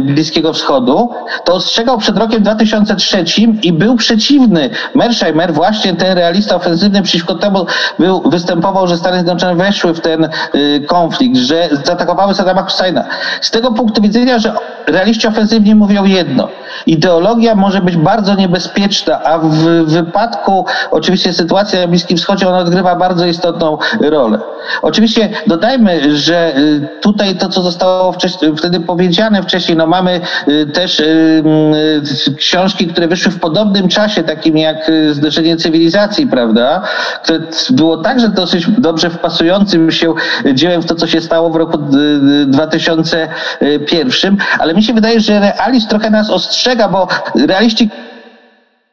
Bliskiego 0.00 0.52
Wschodu, 0.52 1.10
to 1.44 1.54
ostrzegał 1.54 1.98
przed 1.98 2.18
rokiem 2.18 2.42
2003 2.42 3.24
i 3.62 3.72
był 3.72 3.96
przeciwny. 3.96 4.70
Mersheimer, 4.94 5.52
właśnie 5.52 5.94
ten 5.94 6.18
realista 6.18 6.56
ofensywny 6.56 7.02
przeciwko 7.02 7.34
temu 7.34 7.66
był, 7.98 8.22
występował, 8.30 8.86
że 8.86 8.96
Stany 8.96 9.16
Zjednoczone 9.16 9.56
weszły 9.56 9.94
w 9.94 10.00
ten 10.00 10.28
konflikt, 10.86 11.36
że 11.36 11.61
zaatakowały 11.84 12.34
Saddama 12.34 12.62
Husseina. 12.62 13.04
Z 13.40 13.50
tego 13.50 13.72
punktu 13.72 14.02
widzenia, 14.02 14.38
że 14.38 14.52
realiści 14.86 15.26
ofensywni 15.26 15.74
mówią 15.74 16.04
jedno. 16.04 16.48
Ideologia 16.86 17.54
może 17.54 17.80
być 17.80 17.96
bardzo 17.96 18.34
niebezpieczna, 18.34 19.22
a 19.22 19.38
w 19.38 19.54
wypadku 19.84 20.66
oczywiście 20.90 21.32
sytuacji 21.32 21.78
na 21.78 21.86
Bliskim 21.86 22.16
Wschodzie 22.16 22.48
ona 22.48 22.58
odgrywa 22.58 22.96
bardzo 22.96 23.26
istotną 23.26 23.78
rolę. 24.00 24.38
Oczywiście 24.82 25.28
dodajmy, 25.46 26.16
że 26.16 26.56
y, 26.56 26.88
tutaj 27.00 27.36
to, 27.36 27.48
co 27.48 27.62
zostało 27.62 28.12
wcześniej, 28.12 28.56
wtedy 28.56 28.80
powiedziane 28.80 29.42
wcześniej, 29.42 29.76
no 29.76 29.86
mamy 29.86 30.20
y, 30.48 30.66
też 30.66 31.00
y, 31.00 31.42
książki, 32.38 32.86
które 32.86 33.08
wyszły 33.08 33.32
w 33.32 33.40
podobnym 33.40 33.88
czasie, 33.88 34.22
takim 34.22 34.58
jak 34.58 34.90
Zderzenie 35.10 35.56
cywilizacji, 35.56 36.26
prawda? 36.26 36.82
Które 37.22 37.38
było 37.70 37.96
także 37.96 38.28
dosyć 38.28 38.66
dobrze 38.78 39.10
wpasującym 39.10 39.90
się 39.90 40.14
dziełem 40.54 40.82
w 40.82 40.86
to, 40.86 40.94
co 40.94 41.06
się 41.06 41.20
stało 41.20 41.50
w 41.52 41.56
roku 41.56 41.78
2001, 42.46 44.36
ale 44.58 44.74
mi 44.74 44.82
się 44.82 44.92
wydaje, 44.92 45.20
że 45.20 45.40
realizm 45.40 45.88
trochę 45.88 46.10
nas 46.10 46.30
ostrzega, 46.30 46.88
bo 46.88 47.08
realiści 47.46 47.90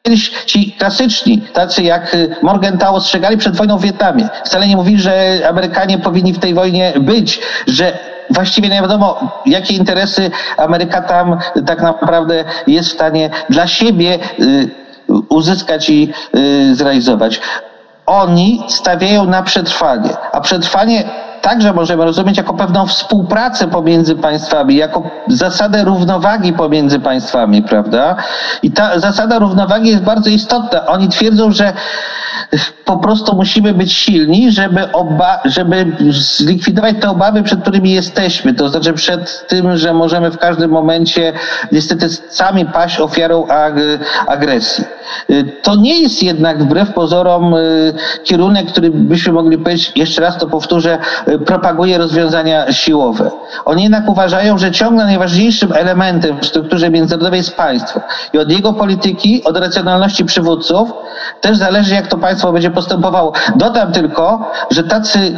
kiedyś 0.03 0.29
ci 0.29 0.71
klasyczni, 0.71 1.41
tacy 1.53 1.83
jak 1.83 2.17
Morgenthau 2.41 2.95
ostrzegali 2.95 3.37
przed 3.37 3.55
wojną 3.55 3.77
w 3.77 3.81
Wietnamie. 3.81 4.29
Wcale 4.45 4.67
nie 4.67 4.75
mówili, 4.75 5.01
że 5.01 5.41
Amerykanie 5.49 5.97
powinni 5.97 6.33
w 6.33 6.39
tej 6.39 6.53
wojnie 6.53 6.93
być, 6.99 7.39
że 7.67 7.97
właściwie 8.29 8.69
nie 8.69 8.81
wiadomo, 8.81 9.41
jakie 9.45 9.73
interesy 9.73 10.31
Ameryka 10.57 11.01
tam 11.01 11.39
tak 11.65 11.81
naprawdę 11.81 12.43
jest 12.67 12.89
w 12.89 12.93
stanie 12.93 13.29
dla 13.49 13.67
siebie 13.67 14.19
y, 14.39 14.69
uzyskać 15.29 15.89
i 15.89 16.13
y, 16.35 16.75
zrealizować. 16.75 17.41
Oni 18.05 18.63
stawiają 18.67 19.25
na 19.25 19.43
przetrwanie, 19.43 20.09
a 20.31 20.41
przetrwanie 20.41 21.03
także 21.41 21.73
możemy 21.73 22.05
rozumieć 22.05 22.37
jako 22.37 22.53
pewną 22.53 22.87
współpracę 22.87 23.67
pomiędzy 23.67 24.15
państwami, 24.15 24.75
jako 24.75 25.03
zasadę 25.27 25.83
równowagi 25.83 26.53
pomiędzy 26.53 26.99
państwami, 26.99 27.61
prawda? 27.61 28.15
I 28.63 28.71
ta 28.71 28.99
zasada 28.99 29.39
równowagi 29.39 29.89
jest 29.89 30.03
bardzo 30.03 30.29
istotna. 30.29 30.85
Oni 30.85 31.09
twierdzą, 31.09 31.51
że 31.51 31.73
po 32.85 32.97
prostu 32.97 33.35
musimy 33.35 33.73
być 33.73 33.93
silni, 33.93 34.51
żeby, 34.51 34.91
oba, 34.91 35.41
żeby 35.45 35.97
zlikwidować 36.09 36.95
te 37.01 37.09
obawy, 37.09 37.43
przed 37.43 37.61
którymi 37.61 37.91
jesteśmy. 37.91 38.53
To 38.53 38.69
znaczy 38.69 38.93
przed 38.93 39.47
tym, 39.47 39.77
że 39.77 39.93
możemy 39.93 40.31
w 40.31 40.37
każdym 40.37 40.71
momencie 40.71 41.33
niestety 41.71 42.09
sami 42.09 42.65
paść 42.65 42.99
ofiarą 42.99 43.47
ag 43.47 43.73
agresji. 44.27 44.83
Y, 45.29 45.45
to 45.61 45.75
nie 45.75 46.01
jest 46.01 46.23
jednak 46.23 46.63
wbrew 46.63 46.93
pozorom 46.93 47.53
y, 47.53 47.93
kierunek, 48.23 48.67
który 48.67 48.91
byśmy 48.91 49.33
mogli 49.33 49.57
powiedzieć, 49.57 49.91
jeszcze 49.95 50.21
raz 50.21 50.37
to 50.37 50.47
powtórzę, 50.47 50.97
propaguje 51.37 51.97
rozwiązania 51.97 52.71
siłowe. 52.71 53.31
Oni 53.65 53.83
jednak 53.83 54.09
uważają, 54.09 54.57
że 54.57 54.71
ciągle 54.71 55.05
najważniejszym 55.05 55.73
elementem 55.73 56.39
w 56.41 56.45
strukturze 56.45 56.89
międzynarodowej 56.89 57.37
jest 57.37 57.55
państwo. 57.55 58.01
I 58.33 58.37
od 58.37 58.51
jego 58.51 58.73
polityki, 58.73 59.43
od 59.43 59.57
racjonalności 59.57 60.25
przywódców 60.25 60.93
też 61.41 61.57
zależy, 61.57 61.95
jak 61.95 62.07
to 62.07 62.17
państwo 62.17 62.51
będzie 62.51 62.71
postępowało. 62.71 63.33
Dodam 63.55 63.91
tylko, 63.91 64.51
że 64.71 64.83
tacy 64.83 65.37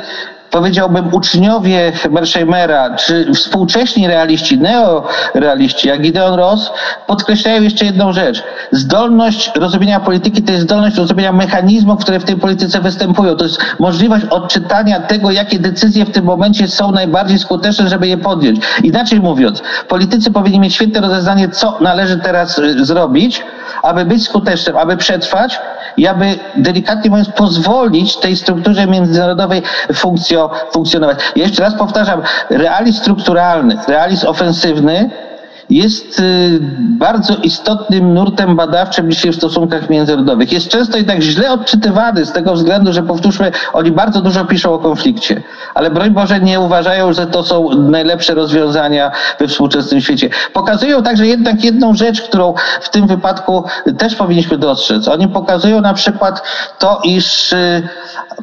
powiedziałbym, 0.52 1.14
uczniowie 1.14 1.92
Mersheimera, 2.10 2.96
czy 2.96 3.34
współcześni 3.34 4.08
realiści, 4.08 4.58
neorealiści, 4.58 5.88
jak 5.88 6.02
Gideon 6.02 6.34
Ross, 6.34 6.72
podkreślają 7.08 7.62
jeszcze 7.62 7.86
jedną 7.86 8.14
rzecz. 8.14 8.44
Zdolność 8.72 9.52
rozumienia 9.56 10.00
polityki 10.00 10.44
to 10.44 10.52
jest 10.52 10.64
zdolność 10.64 10.98
rozumienia 10.98 11.32
mechanizmów, 11.32 12.00
które 12.02 12.20
w 12.20 12.24
tej 12.24 12.36
polityce 12.36 12.82
występują. 12.82 13.36
To 13.36 13.44
jest 13.44 13.60
możliwość 13.80 14.26
odczytania 14.26 15.00
tego, 15.00 15.32
jakie 15.32 15.60
decyzje 15.60 16.06
w 16.06 16.12
tym 16.12 16.26
momencie 16.26 16.68
są 16.68 16.92
najbardziej 16.92 17.40
skuteczne, 17.40 17.90
żeby 17.90 18.08
je 18.08 18.18
podjąć. 18.18 18.60
Inaczej 18.84 19.20
mówiąc, 19.20 19.62
politycy 19.88 20.32
powinni 20.32 20.60
mieć 20.60 20.76
świetne 20.76 21.02
rozeznanie, 21.02 21.50
co 21.50 21.78
należy 21.82 22.18
teraz 22.18 22.60
y, 22.60 22.86
zrobić, 22.86 23.44
aby 23.84 24.06
być 24.06 24.24
skutecznym, 24.24 24.78
aby 24.78 24.98
przetrwać 24.98 25.60
i 25.98 26.08
aby 26.08 26.40
delikatnie 26.56 27.10
mówiąc 27.10 27.30
pozwolić 27.30 28.18
tej 28.18 28.36
strukturze 28.36 28.88
międzynarodowej 28.88 29.62
funkcjo, 29.94 30.52
funkcjonować. 30.72 31.20
Jeszcze 31.36 31.64
raz 31.64 31.76
powtarzam, 31.76 32.22
realizm 32.50 33.00
strukturalny, 33.00 33.78
realizm 33.88 34.28
ofensywny 34.28 35.10
jest 35.70 36.20
y, 36.20 36.60
bardzo 37.00 37.36
istotnym 37.36 38.14
nurtem 38.14 38.56
badawczym 38.56 39.12
dzisiaj 39.12 39.32
w 39.32 39.36
stosunkach 39.36 39.90
międzynarodowych. 39.90 40.52
Jest 40.52 40.70
często 40.70 40.98
jednak 40.98 41.22
źle 41.22 41.52
odczytywany 41.52 42.26
z 42.26 42.32
tego 42.32 42.54
względu, 42.54 42.94
że 42.94 43.04
powtórzmy, 43.04 43.52
oni 43.74 43.92
bardzo 43.92 44.22
dużo 44.22 44.46
piszą 44.46 44.74
o 44.74 44.80
konflikcie, 44.80 45.44
ale 45.74 45.92
broń 45.92 46.10
Boże 46.10 46.40
nie 46.40 46.60
uważają, 46.60 47.14
że 47.14 47.28
to 47.28 47.44
są 47.44 47.70
najlepsze 47.76 48.34
rozwiązania 48.34 49.12
we 49.40 49.48
współczesnym 49.48 50.02
świecie. 50.02 50.30
Pokazują 50.54 51.04
także 51.04 51.28
jednak 51.28 51.64
jedną 51.64 51.96
rzecz, 51.96 52.22
którą 52.22 52.54
w 52.82 52.90
tym 52.90 53.08
wypadku 53.08 53.64
też 53.98 54.16
powinniśmy 54.16 54.58
dostrzec. 54.58 55.08
Oni 55.08 55.28
pokazują 55.28 55.82
na 55.82 55.94
przykład 55.94 56.44
to, 56.80 57.02
iż 57.04 57.54
y, 57.54 57.88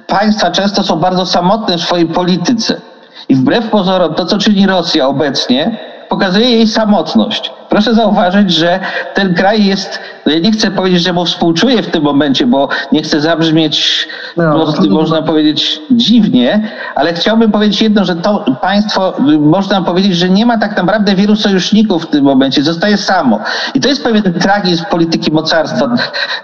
państwa 0.07 0.51
często 0.51 0.83
są 0.83 0.97
bardzo 0.97 1.27
samotne 1.27 1.79
w 1.79 1.83
swojej 1.83 2.07
polityce. 2.07 2.81
I 3.29 3.35
wbrew 3.35 3.71
pozorom 3.71 4.15
to, 4.15 4.27
co 4.27 4.39
czyni 4.39 4.67
Rosja 4.67 5.09
obecnie, 5.09 5.88
pokazuje 6.09 6.51
jej 6.51 6.67
samotność. 6.67 7.53
Proszę 7.69 7.95
zauważyć, 7.95 8.51
że 8.51 8.81
ten 9.15 9.35
kraj 9.35 9.65
jest, 9.65 10.01
no 10.27 10.33
ja 10.33 10.39
nie 10.39 10.53
chcę 10.53 10.71
powiedzieć, 10.71 11.03
że 11.03 11.13
mu 11.13 11.25
współczuję 11.25 11.83
w 11.83 11.87
tym 11.87 12.03
momencie, 12.03 12.47
bo 12.47 12.69
nie 12.93 13.03
chcę 13.03 13.21
zabrzmieć 13.21 14.09
no, 14.37 14.53
prostu, 14.53 14.91
można 14.91 15.23
powiedzieć 15.23 15.81
dziwnie, 15.91 16.71
ale 16.95 17.15
chciałbym 17.15 17.51
powiedzieć 17.51 17.83
jedno, 17.83 18.05
że 18.05 18.17
to 18.17 18.45
państwo, 18.63 19.15
można 19.41 19.83
powiedzieć, 19.83 20.17
że 20.17 20.31
nie 20.31 20.47
ma 20.47 20.59
tak 20.59 20.77
naprawdę 20.77 21.15
wielu 21.15 21.37
sojuszników 21.37 22.05
w 22.05 22.07
tym 22.07 22.25
momencie, 22.25 22.63
zostaje 22.63 22.97
samo. 22.97 23.41
I 23.75 23.81
to 23.81 23.89
jest 23.89 24.05
pewien 24.05 24.35
tragizm 24.35 24.85
polityki 24.91 25.33
mocarstwa. 25.33 25.95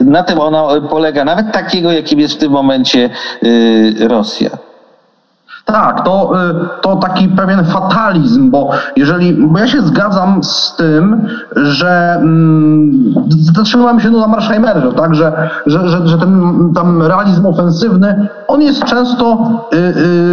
Na 0.01 0.23
tym 0.23 0.41
ono 0.41 0.81
polega, 0.81 1.25
nawet 1.25 1.53
takiego, 1.53 1.93
jakim 1.93 2.21
jest 2.21 2.35
w 2.35 2.39
tym 2.39 2.53
momencie 2.53 3.11
yy, 3.43 4.09
Rosja. 4.09 4.74
Tak, 5.65 6.05
to, 6.05 6.33
y, 6.51 6.81
to 6.83 6.97
taki 6.97 7.29
pewien 7.29 7.65
fatalizm, 7.65 8.51
bo 8.51 8.71
jeżeli, 8.97 9.33
bo 9.33 9.59
ja 9.59 9.67
się 9.67 9.83
zgadzam 9.83 10.45
z 10.45 10.77
tym, 10.77 11.27
że 11.57 12.15
mm, 12.17 13.15
zatrzymałem 13.55 14.01
się 14.01 14.11
na 14.11 14.27
Marsheimerze, 14.27 14.93
tak, 14.93 15.15
że, 15.15 15.51
że, 15.67 15.89
że, 15.89 16.09
że 16.09 16.19
ten 16.19 16.73
tam 16.75 17.03
realizm 17.03 17.47
ofensywny, 17.47 18.29
on 18.49 18.62
jest 18.62 18.85
często 18.85 19.39
y, 19.75 19.77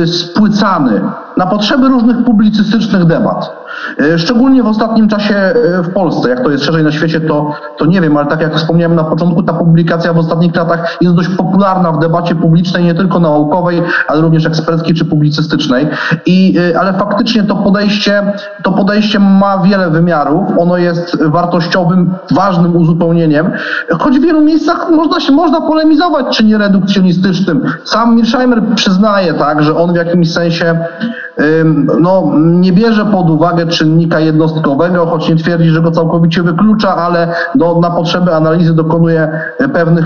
y, 0.04 0.08
spłycany 0.08 1.02
na 1.42 1.48
potrzeby 1.48 1.88
różnych 1.88 2.24
publicystycznych 2.24 3.06
debat. 3.06 3.52
E, 4.00 4.18
szczególnie 4.18 4.64
w 4.64 4.68
ostatnim 4.68 5.08
czasie 5.08 5.36
e, 5.36 5.54
w 5.84 5.94
Polsce, 5.94 6.30
jak 6.30 6.44
to 6.44 6.50
jest 6.50 6.64
szerzej 6.64 6.84
na 6.84 6.92
świecie, 6.92 7.22
to, 7.22 7.54
to 7.78 7.86
nie 7.86 8.02
wiem, 8.02 8.18
ale 8.18 8.28
tak 8.28 8.42
jak 8.42 8.56
wspomniałem 8.56 8.96
na 8.96 9.04
początku, 9.04 9.44
ta 9.44 9.54
publikacja 9.54 10.14
w 10.14 10.18
ostatnich 10.18 10.56
latach 10.56 10.98
jest 11.02 11.16
dość 11.16 11.30
popularna 11.30 11.92
w 11.92 12.00
debacie 12.00 12.36
publicznej, 12.36 12.84
nie 12.84 12.96
tylko 12.96 13.20
naukowej, 13.20 13.82
ale 14.08 14.22
również 14.22 14.46
eksperckiej 14.46 14.96
czy 14.96 15.06
publicystycznej. 15.06 15.88
I, 16.26 16.60
e, 16.74 16.80
ale 16.80 16.94
faktycznie 16.94 17.44
to 17.44 17.56
podejście, 17.56 18.34
to 18.64 18.72
podejście 18.72 19.20
ma 19.20 19.58
wiele 19.58 19.90
wymiarów. 19.90 20.48
Ono 20.58 20.78
jest 20.78 21.24
wartościowym, 21.24 22.14
ważnym 22.32 22.76
uzupełnieniem, 22.76 23.52
choć 24.00 24.20
w 24.20 24.22
wielu 24.22 24.42
miejscach 24.42 24.90
można 24.90 25.20
się 25.20 25.32
można 25.32 25.62
polemizować, 25.62 26.38
czy 26.38 26.44
nie 26.44 26.58
redukcjonistycznym. 26.58 27.64
Sam 27.84 28.16
Mirsheimer 28.16 28.62
przyznaje, 28.76 29.34
tak, 29.34 29.64
że 29.64 29.78
on 29.78 29.94
w 29.94 29.96
jakimś 29.96 30.34
sensie 30.34 30.86
no, 32.00 32.32
nie 32.36 32.74
bierze 32.74 33.06
pod 33.06 33.30
uwagę 33.30 33.68
czynnika 33.68 34.20
jednostkowego, 34.20 35.06
choć 35.06 35.30
nie 35.30 35.36
twierdzi, 35.36 35.70
że 35.70 35.82
go 35.82 35.92
całkowicie 35.92 36.44
wyklucza, 36.44 36.96
ale 36.96 37.34
no, 37.56 37.80
na 37.80 37.90
potrzeby 37.90 38.36
analizy 38.36 38.74
dokonuje 38.74 39.32
e, 39.60 39.70
pewnych, 39.70 40.06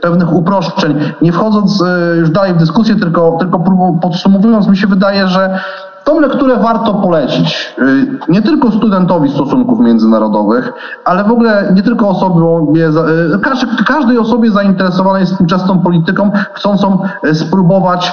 pewnych 0.00 0.32
uproszczeń. 0.32 0.98
Nie 1.22 1.32
wchodząc 1.32 1.82
e, 1.82 2.16
już 2.16 2.30
dalej 2.30 2.54
w 2.54 2.56
dyskusję, 2.56 2.94
tylko, 2.94 3.36
tylko 3.40 3.64
podsumowując, 4.02 4.68
mi 4.68 4.76
się 4.76 4.86
wydaje, 4.86 5.28
że 5.28 5.58
Tą 6.06 6.20
lekturę 6.20 6.56
warto 6.56 6.94
polecić 6.94 7.74
y, 7.78 8.06
nie 8.28 8.42
tylko 8.42 8.70
studentowi 8.70 9.30
stosunków 9.30 9.80
międzynarodowych, 9.80 10.72
ale 11.04 11.24
w 11.24 11.30
ogóle 11.30 11.72
nie 11.74 11.82
tylko 11.82 12.08
osobie, 12.08 12.88
y, 12.88 13.84
każdej 13.86 14.18
osobie 14.18 14.50
zainteresowanej 14.50 15.26
współczesną 15.26 15.78
polityką, 15.78 16.30
chcącą 16.54 16.98
y, 17.24 17.34
spróbować 17.34 18.12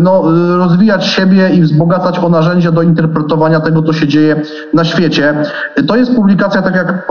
no, 0.00 0.22
rozwijać 0.58 1.06
siebie 1.06 1.50
i 1.50 1.62
wzbogacać 1.62 2.18
o 2.18 2.28
narzędzia 2.28 2.72
do 2.72 2.82
interpretowania 2.82 3.60
tego, 3.60 3.82
co 3.82 3.92
się 3.92 4.08
dzieje 4.08 4.42
na 4.74 4.84
świecie. 4.84 5.44
To 5.88 5.96
jest 5.96 6.16
publikacja, 6.16 6.62
tak 6.62 6.74
jak 6.74 7.08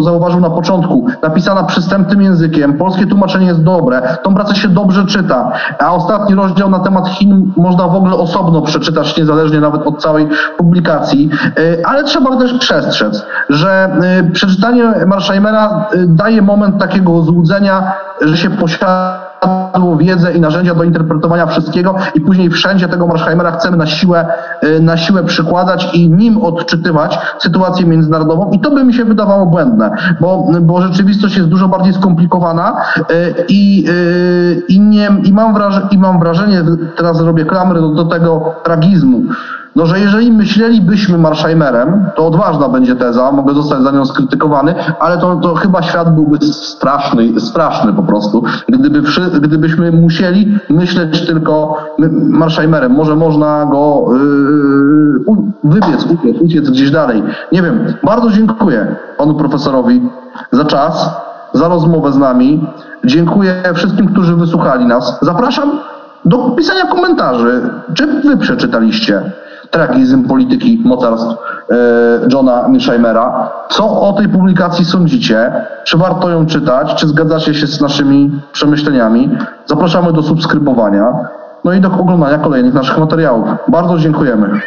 zauważył 0.00 0.40
na 0.40 0.50
początku, 0.50 1.06
napisana 1.22 1.62
przystępnym 1.62 2.22
językiem. 2.22 2.78
Polskie 2.78 3.06
tłumaczenie 3.06 3.46
jest 3.46 3.62
dobre, 3.62 4.16
tą 4.22 4.34
pracę 4.34 4.54
się 4.54 4.68
dobrze 4.68 5.06
czyta, 5.06 5.52
a 5.78 5.92
ostatni 5.92 6.34
rozdział 6.34 6.70
na 6.70 6.78
temat 6.78 7.08
Chin 7.08 7.52
można 7.56 7.88
w 7.88 7.96
ogóle 7.96 8.14
osobno 8.14 8.62
przeczytać 8.62 8.89
czytasz 8.90 9.16
niezależnie 9.16 9.60
nawet 9.60 9.82
od 9.82 10.02
całej 10.02 10.28
publikacji, 10.56 11.30
e, 11.44 11.86
ale 11.86 12.04
trzeba 12.04 12.36
też 12.36 12.54
przestrzec, 12.58 13.26
że 13.48 13.70
e, 13.70 14.30
przeczytanie 14.32 14.84
Marsheimera 15.06 15.88
e, 15.92 15.96
daje 16.06 16.42
moment 16.42 16.78
takiego 16.78 17.22
złudzenia, 17.22 17.92
że 18.20 18.36
się 18.36 18.50
posiada 18.50 19.29
wiedzę 19.98 20.32
i 20.32 20.40
narzędzia 20.40 20.74
do 20.74 20.84
interpretowania 20.84 21.46
wszystkiego 21.46 21.94
i 22.14 22.20
później 22.20 22.50
wszędzie 22.50 22.88
tego 22.88 23.06
Marshheimera 23.06 23.50
chcemy 23.50 23.76
na 23.76 23.86
siłę, 23.86 24.26
na 24.80 24.96
siłę 24.96 25.24
przykładać 25.24 25.94
i 25.94 26.10
nim 26.10 26.42
odczytywać 26.44 27.18
sytuację 27.38 27.86
międzynarodową. 27.86 28.50
I 28.50 28.60
to 28.60 28.70
by 28.70 28.84
mi 28.84 28.94
się 28.94 29.04
wydawało 29.04 29.46
błędne, 29.46 29.90
bo, 30.20 30.48
bo 30.60 30.82
rzeczywistość 30.82 31.36
jest 31.36 31.48
dużo 31.48 31.68
bardziej 31.68 31.94
skomplikowana 31.94 32.76
i, 33.48 33.86
i, 34.68 34.80
nie, 34.80 35.08
i, 35.24 35.32
mam, 35.32 35.54
wrażenie, 35.54 35.86
i 35.90 35.98
mam 35.98 36.20
wrażenie, 36.20 36.62
teraz 36.96 37.16
zrobię 37.16 37.44
klamry 37.44 37.80
do, 37.80 37.88
do 37.88 38.04
tego 38.04 38.54
tragizmu, 38.64 39.22
no, 39.76 39.86
że 39.86 40.00
jeżeli 40.00 40.32
myślelibyśmy 40.32 41.18
Marsheimerem, 41.18 42.04
to 42.16 42.26
odważna 42.26 42.68
będzie 42.68 42.96
teza, 42.96 43.32
mogę 43.32 43.54
zostać 43.54 43.82
za 43.82 43.90
nią 43.90 44.04
skrytykowany, 44.04 44.74
ale 45.00 45.18
to, 45.18 45.36
to 45.36 45.54
chyba 45.54 45.82
świat 45.82 46.14
byłby 46.14 46.38
straszny, 46.46 47.40
straszny 47.40 47.92
po 47.92 48.02
prostu, 48.02 48.44
gdyby, 48.68 49.02
gdybyśmy 49.40 49.92
musieli 49.92 50.58
myśleć 50.70 51.26
tylko 51.26 51.76
Marsheimerem. 52.28 52.92
Może 52.92 53.16
można 53.16 53.66
go 53.66 54.04
yy, 55.28 55.36
wybiec, 55.64 56.04
uciec, 56.04 56.40
uciec 56.40 56.70
gdzieś 56.70 56.90
dalej. 56.90 57.22
Nie 57.52 57.62
wiem. 57.62 57.94
Bardzo 58.02 58.30
dziękuję 58.30 58.96
panu 59.18 59.34
profesorowi 59.34 60.02
za 60.52 60.64
czas, 60.64 61.10
za 61.52 61.68
rozmowę 61.68 62.12
z 62.12 62.16
nami. 62.18 62.66
Dziękuję 63.04 63.54
wszystkim, 63.74 64.08
którzy 64.08 64.36
wysłuchali 64.36 64.86
nas. 64.86 65.18
Zapraszam 65.22 65.70
do 66.24 66.38
pisania 66.38 66.86
komentarzy. 66.86 67.70
Czy 67.94 68.06
wy 68.06 68.36
przeczytaliście 68.36 69.32
tragizm 69.70 70.28
polityki 70.28 70.82
mocarstw 70.84 71.30
e, 71.30 71.74
Johna 72.32 72.68
Mearsheimer'a. 72.68 73.48
Co 73.68 74.00
o 74.00 74.12
tej 74.12 74.28
publikacji 74.28 74.84
sądzicie? 74.84 75.52
Czy 75.84 75.98
warto 75.98 76.30
ją 76.30 76.46
czytać? 76.46 76.94
Czy 76.94 77.08
zgadzacie 77.08 77.54
się 77.54 77.66
z 77.66 77.80
naszymi 77.80 78.40
przemyśleniami? 78.52 79.30
Zapraszamy 79.66 80.12
do 80.12 80.22
subskrybowania, 80.22 81.12
no 81.64 81.72
i 81.72 81.80
do 81.80 81.88
oglądania 81.88 82.38
kolejnych 82.38 82.74
naszych 82.74 82.98
materiałów. 82.98 83.48
Bardzo 83.68 83.98
dziękujemy. 83.98 84.60